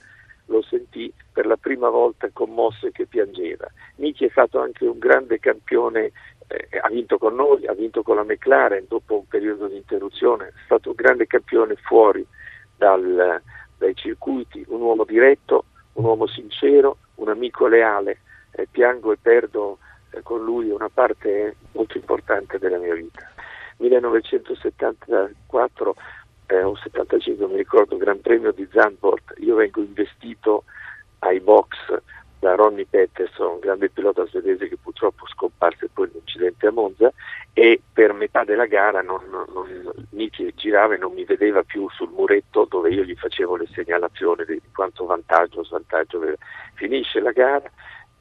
lo 0.51 0.63
sentì 0.63 1.13
per 1.33 1.47
la 1.47 1.57
prima 1.57 1.89
volta 1.89 2.29
commosso 2.33 2.87
e 2.87 2.93
che 2.93 3.07
piangeva. 3.07 3.67
Niki 3.97 4.27
è 4.27 4.31
stato 4.31 4.61
anche 4.61 4.85
un 4.85 4.99
grande 4.99 5.39
campione, 5.39 6.13
eh, 6.49 6.79
ha 6.83 6.89
vinto 6.89 7.19
con 7.19 7.35
noi, 7.35 7.67
ha 7.67 7.73
vinto 7.73 8.03
con 8.03 8.17
la 8.17 8.25
McLaren 8.25 8.85
dopo 8.89 9.19
un 9.19 9.27
periodo 9.27 9.69
di 9.69 9.77
interruzione, 9.77 10.49
è 10.49 10.53
stato 10.65 10.91
un 10.91 10.97
grande 10.97 11.27
campione 11.27 11.77
fuori 11.77 12.27
dal, 12.77 13.41
dai 13.79 13.95
circuiti, 13.95 14.65
un 14.69 14.81
uomo 14.81 15.05
diretto, 15.05 15.65
un 15.95 16.05
uomo 16.05 16.27
sincero, 16.27 16.99
un 17.17 17.29
amico 17.29 17.67
leale. 17.67 18.19
Eh, 18.53 18.67
piango 18.69 19.13
e 19.13 19.19
perdo 19.21 19.79
eh, 20.11 20.23
con 20.23 20.43
lui 20.43 20.71
una 20.71 20.89
parte 20.89 21.57
molto 21.73 21.97
importante 21.97 22.59
della 22.59 22.79
mia 22.79 22.95
vita. 22.95 23.31
1974 23.77 25.95
eh, 26.51 26.63
o 26.63 26.77
75, 26.77 27.47
mi 27.47 27.57
ricordo, 27.57 27.97
Gran 27.97 28.21
Premio 28.21 28.51
di 28.51 28.69
Zandvoort, 28.73 29.35
io 29.39 29.55
vengo 29.55 29.81
investito 29.81 30.65
ai 31.21 31.41
box 31.41 31.77
da 32.41 32.55
Ronnie 32.55 32.87
Peterson, 32.87 33.53
un 33.53 33.59
grande 33.61 33.91
pilota 33.91 34.27
svedese 34.27 34.69
che 34.69 34.77
purtroppo 34.77 35.27
scomparse 35.29 35.91
poi 35.93 36.07
in 36.07 36.13
un 36.15 36.21
incidente 36.21 36.67
a 36.67 36.73
Monza 36.73 37.13
e 37.53 37.81
per 37.93 38.15
metà 38.15 38.45
della 38.45 38.67
gara 38.67 39.03
non, 39.03 39.21
non, 39.29 39.93
Niki 40.11 40.53
girava 40.57 40.95
e 40.95 40.99
non 40.99 41.13
mi 41.13 41.25
vedeva 41.25 41.63
più 41.63 41.89
sul 41.91 42.11
muretto 42.11 42.67
dove 42.69 42.91
io 42.91 43.05
gli 43.05 43.15
facevo 43.15 43.57
le 43.57 43.69
segnalazioni 43.73 44.45
di 44.47 44.61
quanto 44.75 45.05
vantaggio 45.05 45.61
o 45.61 45.65
svantaggio 45.65 46.17
aveva. 46.17 46.37
Finisce 46.75 47.21
la 47.21 47.33
gara 47.33 47.71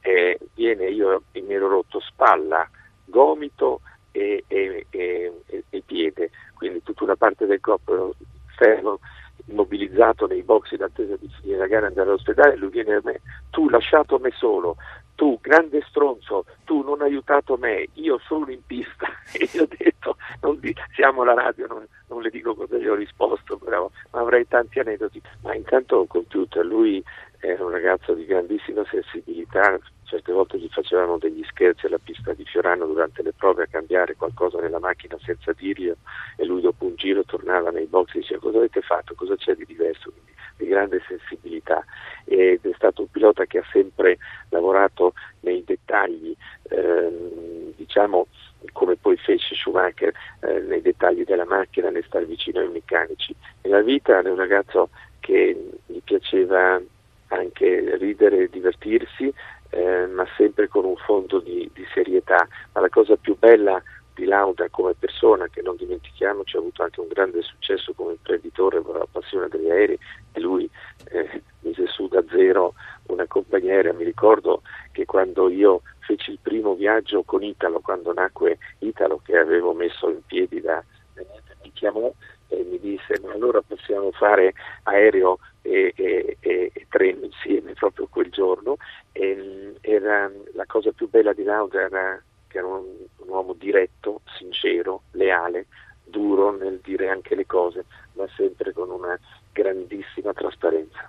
e 0.00 0.38
viene 0.54 0.88
io 0.88 1.22
mi 1.32 1.54
ero 1.54 1.68
rotto 1.68 1.98
spalla, 2.00 2.68
gomito 3.06 3.80
e, 4.12 4.44
e, 4.46 4.86
e, 4.90 5.32
e 5.68 5.82
piede, 5.84 6.30
quindi 6.54 6.82
tutta 6.82 7.04
una 7.04 7.16
parte 7.16 7.46
del 7.46 7.60
corpo 7.60 8.14
fermo 8.56 9.00
immobilizzato 9.46 10.26
nei 10.26 10.42
box 10.42 10.72
in 10.72 10.82
attesa 10.82 11.16
di 11.16 11.28
finire 11.40 11.58
la 11.58 11.66
gara 11.66 11.86
e 11.86 11.88
andare 11.88 12.08
all'ospedale, 12.08 12.56
lui 12.56 12.70
viene 12.70 12.94
a 12.94 13.00
me, 13.02 13.20
tu 13.50 13.68
lasciato 13.68 14.18
me 14.18 14.30
solo, 14.36 14.76
tu 15.14 15.38
grande 15.40 15.84
stronzo, 15.88 16.46
tu 16.64 16.82
non 16.82 17.02
hai 17.02 17.08
aiutato 17.08 17.56
me, 17.56 17.88
io 17.94 18.18
sono 18.26 18.50
in 18.50 18.64
pista. 18.64 19.06
E 19.32 19.48
gli 19.52 19.58
ho 19.58 19.68
detto, 19.68 20.16
di, 20.58 20.74
siamo 20.94 21.22
alla 21.22 21.34
radio, 21.34 21.66
non, 21.68 21.86
non, 22.08 22.20
le 22.20 22.30
dico 22.30 22.54
cosa 22.54 22.76
gli 22.78 22.88
ho 22.88 22.94
risposto, 22.94 23.58
però 23.58 23.88
avrei 24.10 24.48
tanti 24.48 24.80
aneddoti, 24.80 25.22
ma 25.42 25.54
intanto 25.54 25.96
ho 25.96 26.06
compiuto, 26.06 26.60
lui 26.62 27.02
era 27.38 27.64
un 27.64 27.70
ragazzo 27.70 28.12
di 28.14 28.24
grandissima 28.24 28.82
sensibilità, 28.90 29.78
certe 30.10 30.32
volte 30.32 30.58
gli 30.58 30.68
facevamo 30.68 31.18
degli 31.18 31.44
scherzi 31.44 31.86
alla 31.86 32.00
pista 32.02 32.32
di 32.32 32.44
Fiorano 32.44 32.84
durante 32.84 33.22
le 33.22 33.32
prove 33.32 33.62
a 33.62 33.66
cambiare 33.66 34.16
qualcosa 34.16 34.58
nella 34.58 34.80
macchina 34.80 35.16
senza 35.22 35.52
dirglielo 35.52 35.98
e 36.36 36.44
lui 36.44 36.60
dopo 36.60 36.84
un 36.84 36.96
giro 36.96 37.22
tornava 37.22 37.70
nei 37.70 37.86
box 37.86 38.14
e 38.14 38.18
diceva 38.18 38.40
cosa 38.40 38.58
avete 38.58 38.80
fatto, 38.80 39.14
cosa 39.14 39.36
c'è 39.36 39.54
di 39.54 39.64
diverso, 39.64 40.10
quindi 40.10 40.32
di 40.56 40.66
grande 40.66 41.00
sensibilità. 41.06 41.84
Ed 42.24 42.66
è 42.66 42.72
stato 42.74 43.02
un 43.02 43.10
pilota 43.10 43.44
che 43.46 43.58
ha 43.58 43.64
sempre 43.70 44.18
lavorato 44.48 45.14
nei 45.40 45.62
dettagli, 45.64 46.36
ehm, 46.64 47.74
diciamo 47.76 48.26
come 48.72 48.96
poi 48.96 49.16
fece 49.16 49.54
Schumacher 49.54 50.12
eh, 50.40 50.58
nei 50.60 50.82
dettagli 50.82 51.24
della 51.24 51.46
macchina, 51.46 51.88
nel 51.88 52.04
stare 52.04 52.24
vicino 52.24 52.58
ai 52.58 52.68
meccanici. 52.68 53.34
Nella 53.62 53.80
vita 53.80 54.18
era 54.18 54.28
un 54.28 54.36
ragazzo 54.36 54.90
che 55.20 55.56
gli 55.86 56.00
piaceva 56.02 56.80
anche 57.28 57.96
ridere 57.96 58.44
e 58.44 58.48
divertirsi, 58.48 59.32
eh, 59.70 60.06
ma 60.06 60.26
sempre 60.36 60.68
con 60.68 60.84
un 60.84 60.96
fondo 60.96 61.38
di, 61.38 61.70
di, 61.72 61.86
serietà. 61.94 62.46
Ma 62.72 62.80
la 62.80 62.88
cosa 62.88 63.16
più 63.16 63.36
bella 63.38 63.82
di 64.14 64.24
Lauda 64.24 64.68
come 64.70 64.94
persona, 64.94 65.48
che 65.48 65.62
non 65.62 65.76
dimentichiamoci, 65.76 66.56
ha 66.56 66.58
avuto 66.58 66.82
anche 66.82 67.00
un 67.00 67.08
grande 67.08 67.42
successo 67.42 67.92
come 67.94 68.12
imprenditore 68.12 68.82
con 68.82 68.98
la 68.98 69.06
passione 69.10 69.48
degli 69.48 69.70
aerei 69.70 69.98
e 70.32 70.40
lui 70.40 70.68
eh, 71.10 71.42
mise 71.60 71.86
su 71.86 72.08
da 72.08 72.22
zero 72.30 72.74
una 73.06 73.26
compagnia 73.26 73.74
aerea. 73.74 73.92
Mi 73.92 74.04
ricordo 74.04 74.62
che 74.92 75.04
quando 75.04 75.48
io 75.48 75.82
feci 76.00 76.32
il 76.32 76.38
primo 76.42 76.74
viaggio 76.74 77.22
con 77.22 77.42
Italo, 77.42 77.80
quando 77.80 78.12
nacque 78.12 78.49
Italo, 78.78 79.20
che 79.24 79.36
avevo 79.36 79.72
messo 79.72 80.08
in 80.08 80.20
piedi 80.26 80.60
da, 80.60 80.82
niente, 81.14 81.56
mi 81.62 81.72
chiamò 81.72 82.12
e 82.48 82.66
mi 82.68 82.78
disse 82.80 83.20
ma 83.22 83.32
allora 83.32 83.62
possiamo 83.62 84.10
fare 84.10 84.54
aereo 84.82 85.38
e, 85.62 85.92
e, 85.94 86.36
e, 86.40 86.70
e 86.72 86.86
treno 86.88 87.24
insieme 87.24 87.74
proprio 87.74 88.08
quel 88.10 88.30
giorno 88.30 88.76
e, 89.12 89.74
era, 89.80 90.30
la 90.54 90.66
cosa 90.66 90.90
più 90.90 91.08
bella 91.08 91.32
di 91.32 91.44
Lauda 91.44 91.80
era 91.80 92.22
che 92.50 92.58
era 92.58 92.66
un, 92.66 92.84
un 93.18 93.28
uomo 93.28 93.52
diretto, 93.54 94.22
sincero, 94.36 95.02
leale, 95.12 95.66
duro 96.02 96.50
nel 96.50 96.80
dire 96.82 97.08
anche 97.08 97.36
le 97.36 97.46
cose, 97.46 97.84
ma 98.14 98.26
sempre 98.36 98.72
con 98.72 98.90
una 98.90 99.18
grandissima 99.52 100.32
trasparenza. 100.32 101.06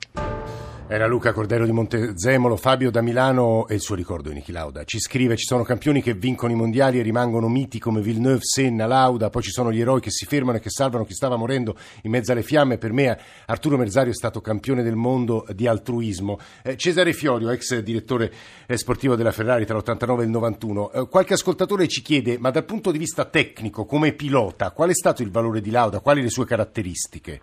Era 0.91 1.07
Luca 1.07 1.31
Cordero 1.31 1.63
di 1.63 1.71
Montezemolo, 1.71 2.57
Fabio 2.57 2.91
da 2.91 3.01
Milano 3.01 3.65
e 3.65 3.75
il 3.75 3.79
suo 3.79 3.95
ricordo 3.95 4.27
di 4.27 4.35
Niki 4.35 4.51
Lauda. 4.51 4.83
Ci 4.83 4.99
scrive, 4.99 5.37
ci 5.37 5.45
sono 5.45 5.63
campioni 5.63 6.01
che 6.01 6.13
vincono 6.13 6.51
i 6.51 6.55
mondiali 6.57 6.99
e 6.99 7.01
rimangono 7.01 7.47
miti 7.47 7.79
come 7.79 8.01
Villeneuve, 8.01 8.41
Senna, 8.41 8.87
Lauda, 8.87 9.29
poi 9.29 9.41
ci 9.41 9.51
sono 9.51 9.71
gli 9.71 9.79
eroi 9.79 10.01
che 10.01 10.11
si 10.11 10.25
fermano 10.25 10.57
e 10.57 10.59
che 10.59 10.69
salvano 10.69 11.05
chi 11.05 11.13
stava 11.13 11.37
morendo 11.37 11.77
in 12.03 12.11
mezzo 12.11 12.33
alle 12.33 12.41
fiamme. 12.41 12.77
Per 12.77 12.91
me 12.91 13.17
Arturo 13.45 13.77
Merzario 13.77 14.11
è 14.11 14.13
stato 14.13 14.41
campione 14.41 14.83
del 14.83 14.97
mondo 14.97 15.45
di 15.53 15.65
altruismo. 15.65 16.39
Eh, 16.61 16.75
Cesare 16.75 17.13
Fiorio, 17.13 17.51
ex 17.51 17.77
direttore 17.77 18.29
eh, 18.67 18.75
sportivo 18.75 19.15
della 19.15 19.31
Ferrari 19.31 19.65
tra 19.65 19.77
l'89 19.77 20.19
e 20.19 20.23
il 20.23 20.29
91. 20.29 20.91
Eh, 20.91 21.07
qualche 21.07 21.35
ascoltatore 21.35 21.87
ci 21.87 22.01
chiede, 22.01 22.37
ma 22.37 22.49
dal 22.49 22.65
punto 22.65 22.91
di 22.91 22.97
vista 22.97 23.23
tecnico, 23.23 23.85
come 23.85 24.11
pilota, 24.11 24.71
qual 24.71 24.89
è 24.89 24.93
stato 24.93 25.21
il 25.21 25.31
valore 25.31 25.61
di 25.61 25.71
Lauda? 25.71 26.01
Quali 26.01 26.21
le 26.21 26.29
sue 26.29 26.43
caratteristiche? 26.43 27.41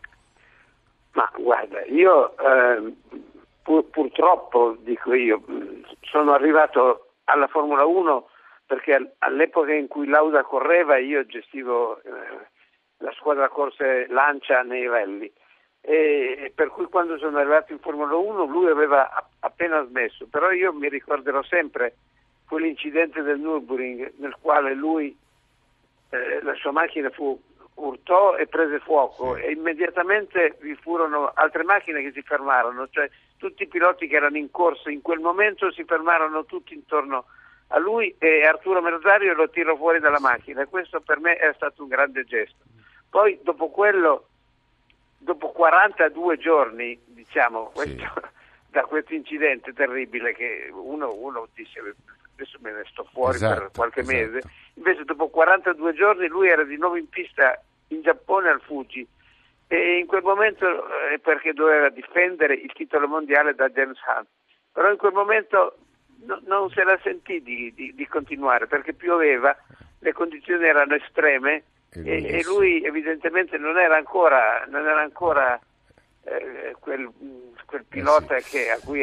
Ma 1.12 1.32
guarda, 1.34 1.82
io 1.86 2.36
eh, 2.36 2.92
pur, 3.68 3.84
purtroppo, 3.90 4.76
dico 4.80 5.12
io, 5.12 5.42
sono 6.00 6.32
arrivato 6.32 7.10
alla 7.24 7.48
Formula 7.48 7.84
1 7.84 8.28
perché 8.64 9.14
all'epoca 9.18 9.74
in 9.74 9.88
cui 9.88 10.06
Lauda 10.06 10.42
correva 10.42 10.96
io 10.96 11.26
gestivo 11.26 12.00
eh, 12.02 12.10
la 12.98 13.12
squadra 13.12 13.48
corse 13.50 14.06
Lancia 14.08 14.62
nei 14.62 14.86
rally 14.86 15.30
e 15.82 16.50
per 16.54 16.68
cui 16.68 16.86
quando 16.86 17.18
sono 17.18 17.38
arrivato 17.38 17.72
in 17.72 17.78
Formula 17.78 18.14
1 18.14 18.44
lui 18.46 18.68
aveva 18.68 19.28
appena 19.40 19.84
smesso, 19.86 20.26
però 20.30 20.50
io 20.50 20.72
mi 20.72 20.88
ricorderò 20.88 21.42
sempre 21.42 21.94
quell'incidente 22.46 23.20
del 23.20 23.38
Nürburgring 23.38 24.14
nel 24.16 24.36
quale 24.40 24.72
lui, 24.74 25.14
eh, 26.10 26.42
la 26.42 26.54
sua 26.54 26.72
macchina 26.72 27.10
fu 27.10 27.38
urtò 27.78 28.36
e 28.36 28.46
prese 28.46 28.78
fuoco 28.80 29.34
sì. 29.34 29.42
e 29.42 29.52
immediatamente 29.52 30.56
vi 30.60 30.74
furono 30.74 31.30
altre 31.34 31.62
macchine 31.64 32.02
che 32.02 32.12
si 32.12 32.22
fermarono, 32.22 32.88
cioè 32.90 33.08
tutti 33.36 33.62
i 33.62 33.68
piloti 33.68 34.06
che 34.06 34.16
erano 34.16 34.36
in 34.36 34.50
corsa 34.50 34.90
in 34.90 35.02
quel 35.02 35.20
momento 35.20 35.70
si 35.72 35.84
fermarono 35.84 36.44
tutti 36.44 36.74
intorno 36.74 37.26
a 37.68 37.78
lui 37.78 38.14
e 38.18 38.44
Arturo 38.46 38.80
Merzario 38.80 39.34
lo 39.34 39.48
tirò 39.50 39.76
fuori 39.76 40.00
dalla 40.00 40.20
macchina 40.20 40.62
e 40.62 40.66
questo 40.66 41.00
per 41.00 41.20
me 41.20 41.36
è 41.36 41.52
stato 41.54 41.82
un 41.82 41.88
grande 41.88 42.24
gesto. 42.24 42.64
Poi 43.10 43.38
dopo 43.42 43.68
quello, 43.68 44.26
dopo 45.18 45.50
42 45.50 46.38
giorni, 46.38 46.98
diciamo, 47.06 47.70
questo, 47.74 48.02
sì. 48.02 48.20
da 48.70 48.82
questo 48.82 49.14
incidente 49.14 49.72
terribile 49.72 50.34
che 50.34 50.70
uno, 50.72 51.12
uno 51.12 51.48
disse 51.54 51.80
adesso 52.34 52.58
me 52.60 52.72
ne 52.72 52.84
sto 52.90 53.04
fuori 53.12 53.36
esatto, 53.36 53.60
per 53.60 53.70
qualche 53.74 54.00
esatto. 54.00 54.16
mese, 54.16 54.40
invece 54.74 55.04
dopo 55.04 55.28
42 55.28 55.92
giorni 55.94 56.26
lui 56.28 56.48
era 56.48 56.64
di 56.64 56.76
nuovo 56.76 56.96
in 56.96 57.08
pista 57.08 57.60
in 57.88 58.02
Giappone 58.02 58.48
al 58.48 58.60
Fuji 58.60 59.06
e 59.66 59.98
in 59.98 60.06
quel 60.06 60.22
momento 60.22 60.66
eh, 60.66 61.18
perché 61.18 61.52
doveva 61.52 61.90
difendere 61.90 62.54
il 62.54 62.72
titolo 62.72 63.06
mondiale 63.06 63.54
da 63.54 63.68
James 63.68 63.98
Hunt, 64.06 64.28
però 64.72 64.90
in 64.90 64.96
quel 64.96 65.12
momento 65.12 65.76
no, 66.24 66.40
non 66.46 66.70
se 66.70 66.82
la 66.84 66.98
sentì 67.02 67.42
di, 67.42 67.72
di, 67.74 67.94
di, 67.94 68.06
continuare 68.06 68.66
perché 68.66 68.94
pioveva, 68.94 69.56
le 69.98 70.12
condizioni 70.12 70.64
erano 70.64 70.94
estreme 70.94 71.64
e, 71.92 72.24
e 72.24 72.42
lui 72.44 72.82
evidentemente 72.82 73.58
non 73.58 73.78
era 73.78 73.96
ancora, 73.96 74.64
non 74.68 74.86
era 74.86 75.02
ancora 75.02 75.60
eh, 76.24 76.74
quel, 76.78 77.10
quel, 77.66 77.84
pilota 77.84 78.36
eh 78.36 78.40
sì. 78.40 78.56
che, 78.56 78.70
a 78.70 78.78
cui 78.78 79.02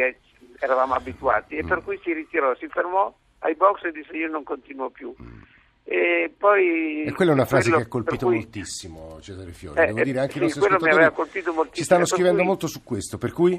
eravamo 0.59 0.93
abituati 0.93 1.57
e 1.57 1.63
mm. 1.63 1.67
per 1.67 1.83
cui 1.83 1.99
si 2.03 2.13
ritirò, 2.13 2.55
si 2.55 2.67
fermò 2.67 3.13
ai 3.39 3.55
box 3.55 3.83
e 3.83 3.91
disse 3.91 4.15
io 4.17 4.29
non 4.29 4.43
continuo 4.43 4.89
più. 4.89 5.13
Mm. 5.21 5.41
E, 5.87 6.33
poi, 6.35 7.03
e 7.03 7.11
quella 7.11 7.29
è 7.29 7.33
una 7.35 7.45
frase 7.45 7.69
che 7.69 7.81
ha 7.83 7.87
colpito 7.87 8.25
cui, 8.25 8.37
moltissimo 8.37 9.19
Cesare 9.21 9.51
Fiori, 9.51 9.79
eh, 9.79 9.85
devo 9.85 10.01
dire 10.01 10.19
anche 10.19 10.31
sì, 10.31 10.37
i 10.39 10.41
nostri 10.41 10.65
ascoltatori 10.65 11.69
ci 11.73 11.83
stanno 11.83 12.05
scrivendo 12.05 12.39
cui, 12.39 12.47
molto 12.47 12.65
su 12.65 12.83
questo, 12.83 13.19
per 13.19 13.31
cui... 13.31 13.53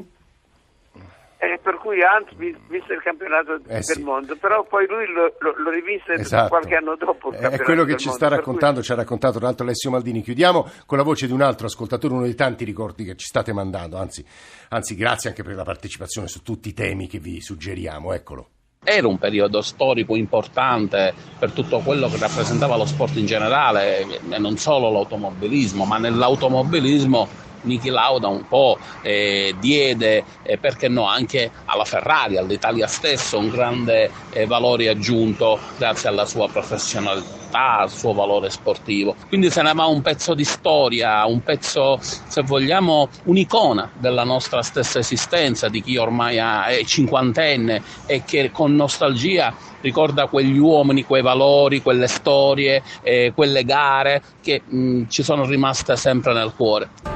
Eh, 1.38 1.60
per 1.62 1.76
cui 1.76 1.98
Hunt 2.00 2.34
vinse 2.34 2.94
il 2.94 3.00
campionato 3.00 3.54
eh, 3.54 3.60
del 3.74 3.84
sì. 3.84 4.02
mondo, 4.02 4.34
però 4.34 4.64
poi 4.64 4.88
lui 4.88 5.06
lo, 5.06 5.36
lo, 5.38 5.54
lo 5.56 5.70
rivinse 5.70 6.14
esatto. 6.14 6.48
qualche 6.48 6.74
anno 6.74 6.96
dopo. 6.96 7.30
È 7.30 7.60
quello 7.60 7.84
che 7.84 7.96
ci 7.96 8.08
sta 8.08 8.26
raccontando, 8.26 8.76
cui... 8.76 8.84
ci 8.84 8.92
ha 8.92 8.96
raccontato 8.96 9.36
tra 9.36 9.46
l'altro 9.46 9.64
Alessio 9.64 9.90
Maldini. 9.90 10.22
Chiudiamo 10.22 10.68
con 10.84 10.98
la 10.98 11.04
voce 11.04 11.26
di 11.28 11.32
un 11.32 11.42
altro 11.42 11.66
ascoltatore, 11.66 12.12
uno 12.14 12.24
dei 12.24 12.34
tanti 12.34 12.64
ricordi 12.64 13.04
che 13.04 13.14
ci 13.14 13.26
state 13.26 13.52
mandando, 13.52 13.98
anzi, 13.98 14.24
anzi 14.70 14.96
grazie 14.96 15.28
anche 15.28 15.44
per 15.44 15.54
la 15.54 15.62
partecipazione 15.62 16.26
su 16.26 16.42
tutti 16.42 16.70
i 16.70 16.74
temi 16.74 17.06
che 17.06 17.20
vi 17.20 17.40
suggeriamo, 17.40 18.12
eccolo. 18.12 18.48
Era 18.82 19.08
un 19.08 19.18
periodo 19.18 19.62
storico 19.62 20.14
importante 20.14 21.12
per 21.38 21.50
tutto 21.50 21.80
quello 21.80 22.08
che 22.08 22.18
rappresentava 22.18 22.76
lo 22.76 22.86
sport 22.86 23.16
in 23.16 23.26
generale 23.26 24.20
e 24.30 24.38
non 24.38 24.56
solo 24.56 24.90
l'automobilismo, 24.90 25.84
ma 25.84 25.98
nell'automobilismo 25.98 27.44
Niki 27.62 27.88
Lauda 27.88 28.28
un 28.28 28.46
po' 28.46 28.78
eh, 29.02 29.54
diede, 29.58 30.24
eh, 30.42 30.56
perché 30.56 30.88
no, 30.88 31.06
anche 31.06 31.50
alla 31.64 31.84
Ferrari, 31.84 32.36
all'Italia 32.36 32.86
stesso, 32.86 33.38
un 33.38 33.48
grande 33.48 34.10
eh, 34.30 34.46
valore 34.46 34.88
aggiunto 34.88 35.58
grazie 35.76 36.08
alla 36.08 36.24
sua 36.24 36.48
professionalità 36.48 37.45
al 37.56 37.90
suo 37.90 38.12
valore 38.12 38.50
sportivo. 38.50 39.16
Quindi 39.28 39.50
se 39.50 39.62
ne 39.62 39.72
va 39.72 39.86
un 39.86 40.02
pezzo 40.02 40.34
di 40.34 40.44
storia, 40.44 41.24
un 41.26 41.42
pezzo, 41.42 41.98
se 42.00 42.42
vogliamo, 42.42 43.08
un'icona 43.24 43.90
della 43.94 44.24
nostra 44.24 44.62
stessa 44.62 44.98
esistenza, 44.98 45.68
di 45.68 45.82
chi 45.82 45.96
ormai 45.96 46.36
è 46.36 46.84
cinquantenne 46.84 47.82
e 48.06 48.22
che 48.24 48.50
con 48.50 48.74
nostalgia 48.74 49.54
ricorda 49.80 50.26
quegli 50.26 50.58
uomini, 50.58 51.04
quei 51.04 51.22
valori, 51.22 51.82
quelle 51.82 52.08
storie, 52.08 52.82
eh, 53.02 53.32
quelle 53.34 53.64
gare 53.64 54.22
che 54.42 54.62
mh, 54.64 55.04
ci 55.08 55.22
sono 55.22 55.44
rimaste 55.44 55.96
sempre 55.96 56.32
nel 56.32 56.52
cuore. 56.54 57.15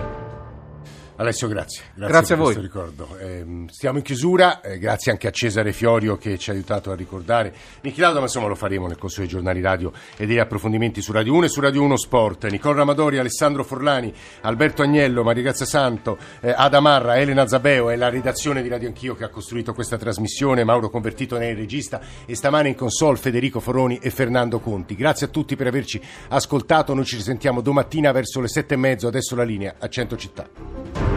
Alessio, 1.21 1.49
grazie. 1.49 1.83
Grazie, 1.93 2.13
grazie 2.13 2.35
a 2.35 2.39
voi. 2.39 2.55
ricordo. 2.57 3.19
Eh, 3.19 3.67
stiamo 3.69 3.99
in 3.99 4.05
chiusura, 4.05 4.63
eh, 4.63 4.79
grazie 4.79 5.13
anche 5.13 5.29
a 5.29 5.31
Cesare 5.31 5.75
Fiorio 5.75 6.17
che 6.17 6.39
ci 6.39 6.49
ha 6.49 6.55
aiutato 6.55 6.91
a 6.91 6.95
ricordare 6.95 7.53
Niki 7.83 8.01
Lauda, 8.01 8.21
ma 8.21 8.25
insomma 8.25 8.47
lo 8.47 8.55
faremo 8.55 8.87
nel 8.87 8.97
corso 8.97 9.21
dei 9.21 9.29
giornali 9.29 9.61
radio 9.61 9.93
e 10.17 10.25
degli 10.25 10.39
approfondimenti 10.39 11.03
su 11.03 11.13
Radio 11.13 11.35
1 11.35 11.45
e 11.45 11.49
su 11.51 11.61
Radio 11.61 11.83
1 11.83 11.97
Sport. 11.99 12.47
Nicola 12.47 12.77
Ramadori, 12.77 13.19
Alessandro 13.19 13.65
Forlani, 13.65 14.11
Alberto 14.41 14.81
Agnello, 14.81 15.23
Maria 15.23 15.43
Grazia 15.43 15.67
Santo, 15.67 16.17
eh, 16.41 16.55
Ada 16.57 16.81
Marra, 16.81 17.19
Elena 17.19 17.47
Zabeo 17.47 17.91
e 17.91 17.97
la 17.97 18.09
redazione 18.09 18.63
di 18.63 18.69
Radio 18.71 18.89
Anch'io 18.89 19.15
che 19.15 19.25
ha 19.25 19.29
costruito 19.29 19.75
questa 19.75 19.99
trasmissione, 19.99 20.65
Mauro 20.65 20.89
Convertito 20.89 21.37
nel 21.37 21.55
regista 21.55 22.01
e 22.25 22.35
stamane 22.35 22.71
in 22.71 22.75
console 22.75 23.19
Federico 23.19 23.61
Foroni 23.61 23.99
e 24.01 24.09
Fernando 24.09 24.59
Conti. 24.59 24.95
Grazie 24.95 25.27
a 25.27 25.29
tutti 25.29 25.55
per 25.55 25.67
averci 25.67 26.01
ascoltato, 26.29 26.95
noi 26.95 27.05
ci 27.05 27.17
risentiamo 27.17 27.61
domattina 27.61 28.11
verso 28.11 28.41
le 28.41 28.49
sette 28.49 28.73
e 28.73 28.79
mezzo, 28.79 29.07
adesso 29.07 29.37
la 29.37 29.45
linea 29.45 29.75
a 29.79 29.87
100 29.87 30.17
città. 30.17 31.10